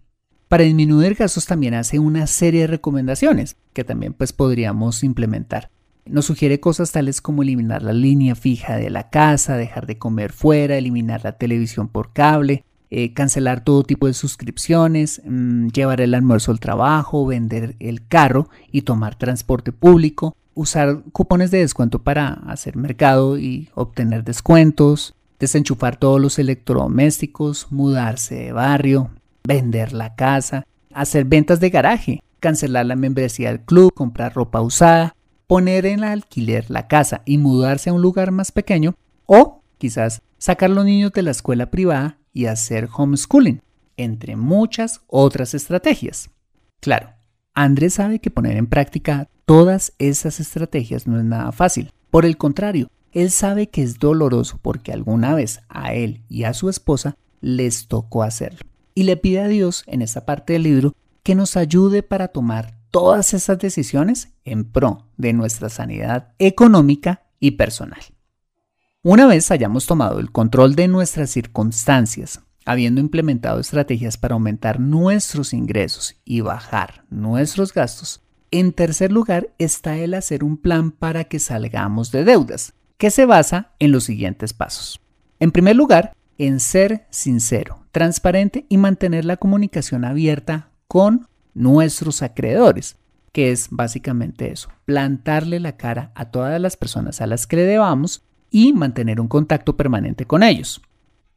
Para 0.47 0.63
disminuir 0.63 1.15
gastos 1.15 1.47
también 1.47 1.73
hace 1.73 1.97
una 1.97 2.27
serie 2.27 2.61
de 2.61 2.67
recomendaciones 2.67 3.57
que 3.73 3.83
también 3.83 4.13
pues 4.13 4.31
podríamos 4.31 5.03
implementar. 5.03 5.71
Nos 6.05 6.25
sugiere 6.25 6.59
cosas 6.59 6.91
tales 6.91 7.19
como 7.19 7.41
eliminar 7.41 7.81
la 7.81 7.93
línea 7.93 8.35
fija 8.35 8.77
de 8.77 8.91
la 8.91 9.09
casa, 9.09 9.57
dejar 9.57 9.87
de 9.87 9.97
comer 9.97 10.31
fuera, 10.31 10.77
eliminar 10.77 11.23
la 11.23 11.31
televisión 11.31 11.87
por 11.87 12.13
cable, 12.13 12.63
eh, 12.91 13.13
cancelar 13.13 13.63
todo 13.63 13.83
tipo 13.83 14.05
de 14.05 14.13
suscripciones, 14.13 15.19
mm, 15.25 15.69
llevar 15.69 16.01
el 16.01 16.13
almuerzo 16.13 16.51
al 16.51 16.59
trabajo, 16.59 17.25
vender 17.25 17.75
el 17.79 18.07
carro 18.07 18.47
y 18.71 18.83
tomar 18.83 19.15
transporte 19.15 19.71
público, 19.71 20.35
usar 20.53 21.01
cupones 21.11 21.49
de 21.49 21.57
descuento 21.57 22.03
para 22.03 22.33
hacer 22.47 22.75
mercado 22.75 23.39
y 23.39 23.69
obtener 23.73 24.23
descuentos, 24.23 25.15
desenchufar 25.39 25.97
todos 25.97 26.21
los 26.21 26.37
electrodomésticos, 26.37 27.71
mudarse 27.71 28.35
de 28.35 28.51
barrio, 28.51 29.09
vender 29.45 29.93
la 29.93 30.15
casa, 30.15 30.65
hacer 30.93 31.25
ventas 31.25 31.59
de 31.59 31.69
garaje, 31.69 32.21
cancelar 32.39 32.85
la 32.85 32.95
membresía 32.95 33.49
del 33.49 33.61
club, 33.61 33.93
comprar 33.93 34.33
ropa 34.33 34.61
usada, 34.61 35.15
poner 35.47 35.85
en 35.85 36.03
alquiler 36.03 36.69
la 36.69 36.87
casa 36.87 37.21
y 37.25 37.37
mudarse 37.37 37.89
a 37.89 37.93
un 37.93 38.01
lugar 38.01 38.31
más 38.31 38.51
pequeño 38.51 38.95
o 39.25 39.63
quizás 39.77 40.21
sacar 40.37 40.69
los 40.69 40.85
niños 40.85 41.11
de 41.11 41.21
la 41.21 41.31
escuela 41.31 41.71
privada 41.71 42.17
y 42.33 42.45
hacer 42.47 42.89
homeschooling, 42.95 43.61
entre 43.97 44.35
muchas 44.35 45.01
otras 45.07 45.53
estrategias. 45.53 46.29
Claro, 46.81 47.09
Andrés 47.53 47.95
sabe 47.95 48.19
que 48.19 48.31
poner 48.31 48.57
en 48.57 48.67
práctica 48.67 49.29
todas 49.45 49.93
esas 49.97 50.39
estrategias 50.39 51.07
no 51.07 51.17
es 51.17 51.23
nada 51.23 51.51
fácil. 51.51 51.91
Por 52.09 52.25
el 52.25 52.37
contrario, 52.37 52.89
él 53.11 53.31
sabe 53.31 53.69
que 53.69 53.81
es 53.81 53.97
doloroso 53.99 54.59
porque 54.61 54.91
alguna 54.91 55.33
vez 55.35 55.61
a 55.69 55.93
él 55.93 56.23
y 56.27 56.43
a 56.43 56.53
su 56.53 56.69
esposa 56.69 57.15
les 57.39 57.87
tocó 57.87 58.23
hacerlo. 58.23 58.59
Y 58.95 59.03
le 59.03 59.17
pide 59.17 59.41
a 59.41 59.47
Dios 59.47 59.83
en 59.87 60.01
esta 60.01 60.25
parte 60.25 60.53
del 60.53 60.63
libro 60.63 60.95
que 61.21 61.35
nos 61.35 61.57
ayude 61.57 62.01
para 62.01 62.29
tomar 62.29 62.79
todas 62.91 63.33
esas 63.33 63.59
decisiones 63.59 64.29
en 64.45 64.63
pro 64.63 65.09
de 65.17 65.33
nuestra 65.33 65.67
sanidad 65.67 66.33
económica 66.39 67.23
y 67.41 67.51
personal. 67.51 67.99
Una 69.03 69.27
vez 69.27 69.51
hayamos 69.51 69.85
tomado 69.85 70.19
el 70.19 70.31
control 70.31 70.75
de 70.75 70.87
nuestras 70.87 71.29
circunstancias, 71.29 72.41
habiendo 72.65 73.01
implementado 73.01 73.59
estrategias 73.59 74.17
para 74.17 74.33
aumentar 74.33 74.79
nuestros 74.79 75.53
ingresos 75.53 76.15
y 76.23 76.39
bajar 76.39 77.03
nuestros 77.09 77.73
gastos, 77.73 78.21
en 78.49 78.71
tercer 78.71 79.11
lugar 79.11 79.49
está 79.57 79.97
el 79.97 80.13
hacer 80.13 80.43
un 80.43 80.55
plan 80.55 80.91
para 80.91 81.25
que 81.25 81.39
salgamos 81.39 82.11
de 82.11 82.23
deudas, 82.23 82.73
que 82.97 83.11
se 83.11 83.25
basa 83.25 83.73
en 83.79 83.91
los 83.91 84.05
siguientes 84.05 84.53
pasos. 84.53 85.01
En 85.39 85.51
primer 85.51 85.75
lugar, 85.75 86.15
en 86.37 86.59
ser 86.59 87.05
sincero, 87.09 87.85
transparente 87.91 88.65
y 88.69 88.77
mantener 88.77 89.25
la 89.25 89.37
comunicación 89.37 90.05
abierta 90.05 90.69
con 90.87 91.27
nuestros 91.53 92.21
acreedores, 92.21 92.97
que 93.31 93.51
es 93.51 93.67
básicamente 93.69 94.51
eso, 94.51 94.69
plantarle 94.85 95.59
la 95.59 95.77
cara 95.77 96.11
a 96.15 96.25
todas 96.25 96.59
las 96.59 96.77
personas 96.77 97.21
a 97.21 97.27
las 97.27 97.47
que 97.47 97.57
le 97.57 97.63
debamos 97.63 98.23
y 98.49 98.73
mantener 98.73 99.19
un 99.19 99.27
contacto 99.27 99.75
permanente 99.75 100.25
con 100.25 100.43
ellos. 100.43 100.81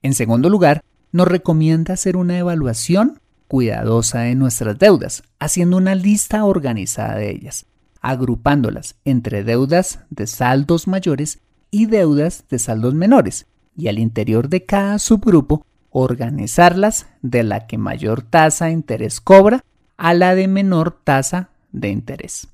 En 0.02 0.14
segundo 0.14 0.48
lugar, 0.48 0.82
nos 1.10 1.26
recomienda 1.26 1.94
hacer 1.94 2.16
una 2.16 2.38
evaluación 2.38 3.20
cuidadosa 3.48 4.20
de 4.20 4.34
nuestras 4.34 4.78
deudas, 4.78 5.22
haciendo 5.38 5.76
una 5.76 5.94
lista 5.94 6.44
organizada 6.44 7.16
de 7.16 7.30
ellas, 7.30 7.66
agrupándolas 8.00 8.96
entre 9.04 9.42
deudas 9.42 10.00
de 10.10 10.26
saldos 10.26 10.86
mayores 10.86 11.40
y 11.70 11.86
deudas 11.86 12.44
de 12.50 12.58
saldos 12.58 12.94
menores, 12.94 13.46
y 13.78 13.86
al 13.88 13.98
interior 13.98 14.48
de 14.48 14.66
cada 14.66 14.98
subgrupo 14.98 15.64
organizarlas 15.90 17.06
de 17.22 17.44
la 17.44 17.66
que 17.66 17.78
mayor 17.78 18.22
tasa 18.22 18.66
de 18.66 18.72
interés 18.72 19.20
cobra 19.20 19.64
a 19.96 20.12
la 20.14 20.34
de 20.34 20.48
menor 20.48 21.00
tasa 21.04 21.50
de 21.72 21.88
interés. 21.88 22.48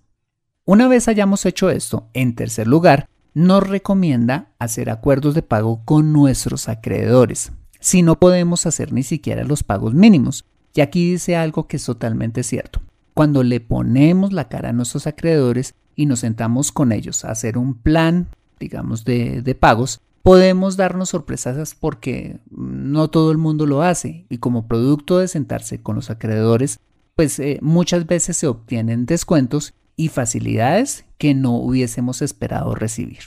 Una 0.67 0.87
vez 0.87 1.09
hayamos 1.09 1.45
hecho 1.47 1.71
esto, 1.71 2.09
en 2.13 2.35
tercer 2.35 2.67
lugar, 2.67 3.09
nos 3.33 3.67
recomienda 3.67 4.53
hacer 4.59 4.91
acuerdos 4.91 5.35
de 5.35 5.43
pago 5.43 5.83
con 5.85 6.13
nuestros 6.13 6.69
acreedores, 6.69 7.53
si 7.81 8.03
no 8.03 8.19
podemos 8.19 8.67
hacer 8.67 8.93
ni 8.93 9.03
siquiera 9.03 9.45
los 9.45 9.63
pagos 9.63 9.95
mínimos. 9.95 10.45
Y 10.75 10.81
aquí 10.81 11.11
dice 11.13 11.37
algo 11.37 11.67
que 11.67 11.77
es 11.77 11.85
totalmente 11.85 12.43
cierto. 12.43 12.81
Cuando 13.15 13.43
le 13.43 13.61
ponemos 13.61 14.33
la 14.33 14.49
cara 14.49 14.71
a 14.71 14.73
nuestros 14.73 15.07
acreedores 15.07 15.75
y 15.97 16.07
nos 16.07 16.21
sentamos 16.21 16.73
con 16.73 16.93
ellos 16.93 17.25
a 17.25 17.31
hacer 17.31 17.59
un 17.59 17.75
plan, 17.75 18.29
digamos, 18.59 19.05
de, 19.05 19.43
de 19.43 19.55
pagos, 19.55 20.01
podemos 20.25 20.79
darnos 20.79 21.11
sorpresas 21.11 21.75
porque 21.75 22.41
no 22.51 23.11
todo 23.11 23.31
el 23.31 23.37
mundo 23.37 23.67
lo 23.67 23.83
hace 23.83 24.25
y 24.31 24.39
como 24.39 24.67
producto 24.67 25.19
de 25.19 25.29
sentarse 25.29 25.83
con 25.83 25.97
los 25.97 26.09
acreedores 26.09 26.81
pues 27.15 27.39
eh, 27.39 27.59
muchas 27.61 28.07
veces 28.07 28.39
se 28.39 28.47
obtienen 28.47 29.05
descuentos 29.05 29.75
y 29.97 30.09
facilidades 30.09 31.05
que 31.19 31.35
no 31.35 31.53
hubiésemos 31.57 32.23
esperado 32.23 32.75
recibir. 32.75 33.19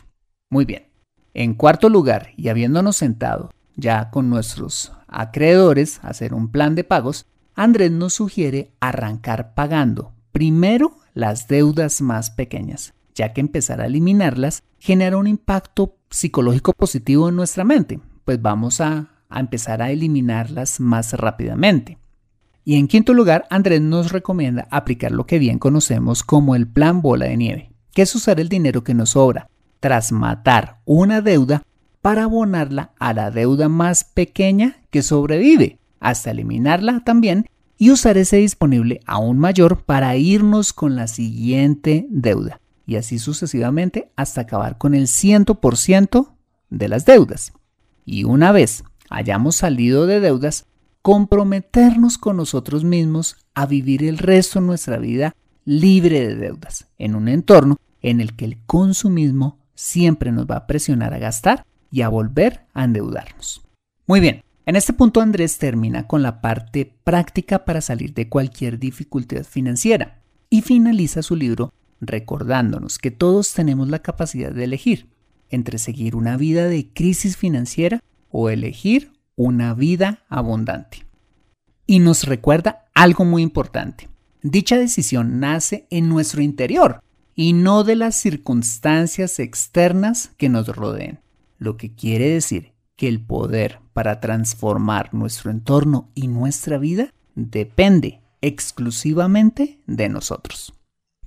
Muy 0.50 0.66
bien. 0.66 0.88
En 1.36 1.54
cuarto 1.54 1.88
lugar, 1.88 2.32
y 2.36 2.50
habiéndonos 2.50 2.98
sentado 2.98 3.52
ya 3.76 4.10
con 4.10 4.32
nuestros 4.32 4.92
acreedores 5.08 6.04
a 6.04 6.10
hacer 6.10 6.34
un 6.34 6.52
plan 6.52 6.74
de 6.74 6.84
pagos, 6.84 7.28
Andrés 7.54 7.92
nos 7.92 8.16
sugiere 8.16 8.72
arrancar 8.80 9.54
pagando 9.54 10.14
primero 10.32 10.98
las 11.14 11.48
deudas 11.48 12.02
más 12.02 12.32
pequeñas, 12.32 12.96
ya 13.14 13.34
que 13.34 13.42
empezar 13.42 13.82
a 13.82 13.86
eliminarlas 13.86 14.64
genera 14.80 15.18
un 15.18 15.28
impacto 15.28 15.97
psicológico 16.10 16.74
positivo 16.74 17.30
en 17.30 17.36
nuestra 17.36 17.64
mente, 17.64 18.00
pues 18.26 18.42
vamos 18.42 18.82
a 18.82 19.08
empezar 19.30 19.82
a 19.82 19.92
eliminarlas 19.92 20.80
más 20.80 21.14
rápidamente. 21.14 21.98
Y 22.64 22.76
en 22.76 22.88
quinto 22.88 23.14
lugar, 23.14 23.46
Andrés 23.50 23.82
nos 23.82 24.12
recomienda 24.12 24.68
aplicar 24.72 25.12
lo 25.12 25.26
que 25.26 25.40
bien 25.40 25.60
conocemos 25.60 26.24
como 26.24 26.56
el 26.56 26.68
plan 26.68 27.02
bola 27.02 27.26
de 27.26 27.38
nieve, 27.38 27.72
que 27.94 28.02
es 28.02 28.14
usar 28.14 28.40
el 28.40 28.50
dinero 28.50 28.84
que 28.84 28.94
nos 28.94 29.12
sobra 29.12 29.50
tras 29.80 30.12
matar 30.12 30.82
una 30.86 31.22
deuda 31.22 31.64
para 32.02 32.24
abonarla 32.24 32.92
a 33.00 33.14
la 33.14 33.32
deuda 33.32 33.70
más 33.70 34.04
pequeña 34.04 34.82
que 34.90 35.02
sobrevive, 35.02 35.80
hasta 36.00 36.32
eliminarla 36.32 37.04
también 37.06 37.48
y 37.78 37.92
usar 37.92 38.18
ese 38.18 38.38
disponible 38.38 39.00
aún 39.06 39.38
mayor 39.38 39.84
para 39.84 40.18
irnos 40.18 40.74
con 40.74 40.96
la 40.96 41.08
siguiente 41.08 42.06
deuda 42.10 42.60
y 42.88 42.96
así 42.96 43.20
sucesivamente 43.20 44.12
hasta 44.16 44.42
acabar 44.42 44.78
con 44.78 44.96
el 44.96 45.04
100% 45.04 46.34
de 46.70 46.88
las 46.88 47.06
deudas. 47.06 47.52
Y 48.06 48.24
una 48.24 48.52
vez 48.52 48.84
hayamos 49.10 49.58
salido 49.58 50.08
de 50.08 50.22
deudas, 50.22 50.66
comprometernos 51.02 52.18
con 52.18 52.38
nosotros 52.38 52.84
mismos 52.84 53.36
a 53.54 53.66
vivir 53.66 54.04
el 54.04 54.18
resto 54.18 54.60
de 54.60 54.66
nuestra 54.66 54.98
vida 54.98 55.36
libre 55.66 56.28
de 56.28 56.36
deudas, 56.36 56.88
en 56.98 57.16
un 57.16 57.28
entorno 57.28 57.76
en 58.02 58.22
el 58.22 58.36
que 58.36 58.46
el 58.46 58.64
consumismo 58.66 59.60
siempre 59.76 60.32
nos 60.32 60.48
va 60.48 60.56
a 60.56 60.68
presionar 60.68 61.14
a 61.14 61.20
gastar 61.20 61.66
y 61.92 62.02
a 62.02 62.10
volver 62.10 62.66
a 62.74 62.86
endeudarnos. 62.86 63.62
Muy 64.06 64.22
bien, 64.22 64.44
en 64.66 64.76
este 64.78 64.94
punto 64.94 65.20
Andrés 65.20 65.58
termina 65.58 66.08
con 66.08 66.24
la 66.24 66.40
parte 66.40 66.94
práctica 67.04 67.66
para 67.66 67.82
salir 67.82 68.14
de 68.14 68.30
cualquier 68.30 68.80
dificultad 68.80 69.44
financiera 69.44 70.22
y 70.50 70.62
finaliza 70.62 71.22
su 71.22 71.36
libro 71.36 71.74
recordándonos 72.02 72.98
que 72.98 73.12
todos 73.12 73.54
tenemos 73.54 73.90
la 73.90 74.00
capacidad 74.00 74.52
de 74.52 74.64
elegir 74.64 75.08
entre 75.50 75.78
seguir 75.78 76.16
una 76.16 76.38
vida 76.38 76.68
de 76.68 76.90
crisis 76.94 77.38
financiera 77.38 78.02
o 78.30 78.50
elegir 78.50 79.12
una 79.36 79.74
vida 79.74 80.24
abundante. 80.30 81.06
Y 81.86 82.00
nos 82.00 82.26
recuerda 82.26 82.86
algo 82.94 83.24
muy 83.24 83.44
importante. 83.44 84.10
Dicha 84.42 84.78
decisión 84.78 85.40
nace 85.40 85.88
en 85.90 86.10
nuestro 86.10 86.42
interior 86.42 87.02
y 87.36 87.54
no 87.54 87.84
de 87.84 87.96
las 87.96 88.16
circunstancias 88.16 89.40
externas 89.40 90.32
que 90.38 90.50
nos 90.50 90.68
rodeen, 90.68 91.20
lo 91.60 91.78
que 91.78 91.94
quiere 91.94 92.30
decir 92.30 92.74
que 92.96 93.08
el 93.08 93.22
poder 93.22 93.80
para 93.94 94.20
transformar 94.20 95.14
nuestro 95.14 95.52
entorno 95.52 96.10
y 96.16 96.28
nuestra 96.28 96.78
vida 96.78 97.14
depende 97.36 98.22
exclusivamente 98.42 99.80
de 99.86 100.10
nosotros. 100.10 100.74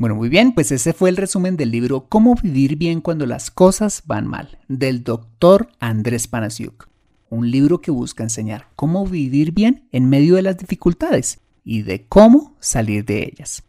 Bueno, 0.00 0.14
muy 0.14 0.30
bien, 0.30 0.52
pues 0.54 0.72
ese 0.72 0.94
fue 0.94 1.10
el 1.10 1.18
resumen 1.18 1.58
del 1.58 1.70
libro 1.70 2.06
Cómo 2.08 2.34
vivir 2.34 2.76
bien 2.76 3.02
cuando 3.02 3.26
las 3.26 3.50
cosas 3.50 4.02
van 4.06 4.26
mal, 4.26 4.58
del 4.66 5.04
doctor 5.04 5.68
Andrés 5.78 6.26
Panasiuk. 6.26 6.88
Un 7.28 7.50
libro 7.50 7.82
que 7.82 7.90
busca 7.90 8.22
enseñar 8.22 8.68
cómo 8.76 9.06
vivir 9.06 9.52
bien 9.52 9.86
en 9.92 10.08
medio 10.08 10.36
de 10.36 10.42
las 10.42 10.56
dificultades 10.56 11.40
y 11.66 11.82
de 11.82 12.06
cómo 12.06 12.56
salir 12.60 13.04
de 13.04 13.30
ellas. 13.30 13.62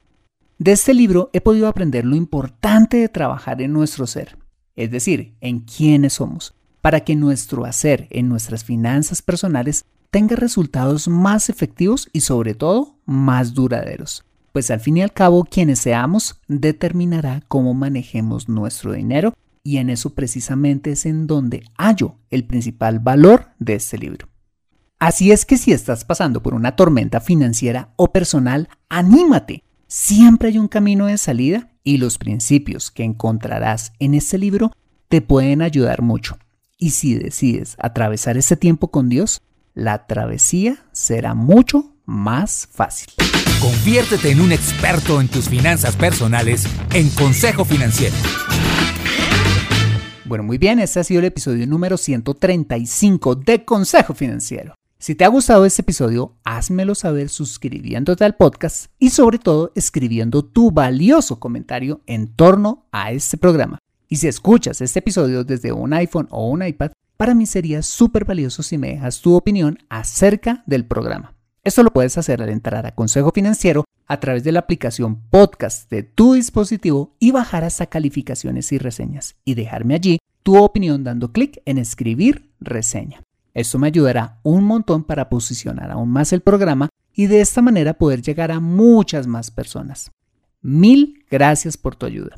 De 0.58 0.72
este 0.72 0.94
libro 0.94 1.32
he 1.34 1.42
podido 1.42 1.68
aprender 1.68 2.06
lo 2.06 2.16
importante 2.16 2.96
de 2.96 3.10
trabajar 3.10 3.62
en 3.62 3.74
nuestro 3.74 4.08
ser, 4.08 4.38
es 4.78 4.90
decir, 4.90 5.36
en 5.42 5.60
quiénes 5.60 6.14
somos, 6.14 6.54
para 6.80 7.02
que 7.02 7.18
nuestro 7.18 7.66
hacer 7.66 8.08
en 8.10 8.30
nuestras 8.30 8.64
finanzas 8.64 9.22
personales 9.22 9.84
tenga 10.10 10.38
resultados 10.38 11.10
más 11.10 11.50
efectivos 11.50 12.08
y 12.14 12.22
sobre 12.22 12.56
todo 12.56 12.96
más 13.06 13.54
duraderos 13.54 14.24
pues 14.52 14.72
al 14.72 14.80
fin 14.80 14.98
y 14.98 15.02
al 15.02 15.14
cabo 15.14 15.44
quienes 15.44 15.80
seamos 15.80 16.40
determinará 16.48 17.44
cómo 17.48 17.74
manejemos 17.74 18.50
nuestro 18.50 18.94
dinero 18.94 19.34
y 19.64 19.78
en 19.78 19.90
eso 19.90 20.14
precisamente 20.14 20.92
es 20.92 21.06
en 21.06 21.28
donde 21.28 21.64
hallo 21.78 22.16
el 22.30 22.46
principal 22.46 23.00
valor 23.00 23.50
de 23.60 23.76
este 23.76 23.98
libro. 23.98 24.28
Así 25.00 25.32
es 25.32 25.46
que 25.46 25.58
si 25.58 25.72
estás 25.72 26.06
pasando 26.06 26.44
por 26.44 26.54
una 26.54 26.76
tormenta 26.76 27.22
financiera 27.22 27.94
o 27.96 28.12
personal, 28.12 28.70
anímate. 28.90 29.64
Siempre 29.88 30.50
hay 30.50 30.58
un 30.58 30.68
camino 30.68 31.08
de 31.08 31.18
salida 31.18 31.72
y 31.84 31.98
los 31.98 32.18
principios 32.18 32.92
que 32.92 33.04
encontrarás 33.04 33.94
en 34.00 34.14
este 34.14 34.38
libro 34.38 34.72
te 35.10 35.22
pueden 35.22 35.62
ayudar 35.62 36.02
mucho. 36.02 36.38
Y 36.78 36.92
si 36.92 37.16
decides 37.16 37.76
atravesar 37.80 38.38
ese 38.38 38.56
tiempo 38.58 38.90
con 38.90 39.10
Dios, 39.10 39.42
la 39.74 40.06
travesía 40.06 40.86
será 40.92 41.34
mucho 41.34 41.96
más 42.06 42.68
fácil. 42.72 43.14
Conviértete 43.62 44.32
en 44.32 44.42
un 44.42 44.52
experto 44.52 45.22
en 45.22 45.28
tus 45.28 45.48
finanzas 45.48 45.96
personales 45.96 46.66
en 46.96 47.10
Consejo 47.10 47.64
Financiero. 47.64 48.16
Bueno, 50.26 50.44
muy 50.44 50.58
bien, 50.58 50.80
este 50.80 51.00
ha 51.00 51.04
sido 51.04 51.20
el 51.20 51.28
episodio 51.28 51.68
número 51.68 51.96
135 51.96 53.36
de 53.36 53.64
Consejo 53.64 54.16
Financiero. 54.16 54.74
Si 54.98 55.14
te 55.14 55.26
ha 55.26 55.28
gustado 55.28 55.66
este 55.66 55.84
episodio, 55.84 56.34
házmelo 56.44 56.96
saber 56.96 57.30
suscribiéndote 57.30 58.26
al 58.26 58.36
podcast 58.36 58.88
y 58.98 59.12
sobre 59.12 59.38
todo 59.38 59.72
escribiendo 59.76 60.44
tu 60.44 60.72
valioso 60.72 61.40
comentario 61.40 62.02
en 62.08 62.34
torno 62.34 62.88
a 62.92 63.12
este 63.12 63.38
programa. 63.38 63.78
Y 64.10 64.16
si 64.16 64.28
escuchas 64.28 64.82
este 64.82 65.00
episodio 65.00 65.44
desde 65.44 65.72
un 65.72 65.94
iPhone 65.94 66.28
o 66.32 66.50
un 66.50 66.66
iPad, 66.66 66.94
para 67.16 67.36
mí 67.36 67.46
sería 67.46 67.84
súper 67.84 68.26
valioso 68.26 68.64
si 68.64 68.80
me 68.80 68.90
dejas 68.90 69.22
tu 69.22 69.36
opinión 69.36 69.78
acerca 69.88 70.64
del 70.66 70.88
programa. 70.88 71.36
Esto 71.64 71.84
lo 71.84 71.94
puedes 71.94 72.18
hacer 72.18 72.42
al 72.42 72.50
entrar 72.50 72.88
a 72.88 72.96
Consejo 72.96 73.32
Financiero 73.32 73.86
a 74.08 74.20
través 74.20 74.44
de 74.44 74.52
la 74.52 74.62
aplicación 74.62 75.22
podcast 75.30 75.92
de 75.92 76.02
tu 76.02 76.34
dispositivo 76.34 77.14
y 77.20 77.30
bajar 77.30 77.64
hasta 77.64 77.86
calificaciones 77.86 78.72
y 78.72 78.80
reseñas 78.80 79.36
y 79.46 79.54
dejarme 79.54 79.94
allí 79.94 80.18
tu 80.42 80.58
opinión 80.58 81.04
dando 81.04 81.32
clic 81.32 81.62
en 81.66 81.78
escribir 81.78 82.50
reseña. 82.60 83.22
Esto 83.54 83.78
me 83.78 83.86
ayudará 83.88 84.40
un 84.42 84.64
montón 84.64 85.04
para 85.04 85.30
posicionar 85.30 85.92
aún 85.92 86.10
más 86.10 86.34
el 86.34 86.42
programa 86.42 86.90
y 87.14 87.28
de 87.28 87.42
esta 87.42 87.62
manera 87.62 87.94
poder 87.94 88.24
llegar 88.24 88.52
a 88.52 88.60
muchas 88.60 89.28
más 89.28 89.52
personas. 89.52 90.10
Mil 90.64 91.26
gracias 91.30 91.78
por 91.78 91.96
tu 91.96 92.08
ayuda. 92.08 92.38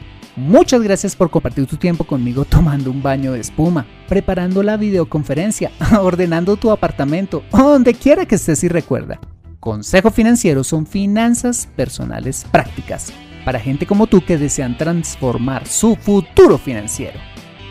Muchas 0.35 0.81
gracias 0.81 1.15
por 1.15 1.29
compartir 1.29 1.65
tu 1.65 1.77
tiempo 1.77 2.05
conmigo 2.05 2.45
tomando 2.45 2.89
un 2.89 3.03
baño 3.03 3.33
de 3.33 3.41
espuma, 3.41 3.85
preparando 4.07 4.63
la 4.63 4.77
videoconferencia, 4.77 5.71
ordenando 6.01 6.55
tu 6.55 6.71
apartamento, 6.71 7.43
o 7.51 7.57
donde 7.61 7.93
quiera 7.93 8.25
que 8.25 8.35
estés 8.35 8.63
y 8.63 8.67
recuerda. 8.67 9.19
Consejo 9.59 10.09
Financiero 10.09 10.63
son 10.63 10.87
finanzas 10.87 11.67
personales 11.75 12.45
prácticas 12.51 13.13
para 13.45 13.59
gente 13.59 13.85
como 13.85 14.07
tú 14.07 14.21
que 14.21 14.37
desean 14.37 14.77
transformar 14.77 15.67
su 15.67 15.95
futuro 15.95 16.57
financiero. 16.57 17.19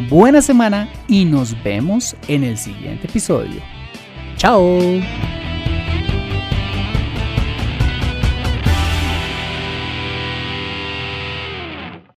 Buena 0.08 0.40
semana 0.40 0.88
y 1.08 1.24
nos 1.24 1.60
vemos 1.62 2.16
en 2.28 2.44
el 2.44 2.56
siguiente 2.56 3.06
episodio. 3.06 3.60
Chao. 4.36 4.78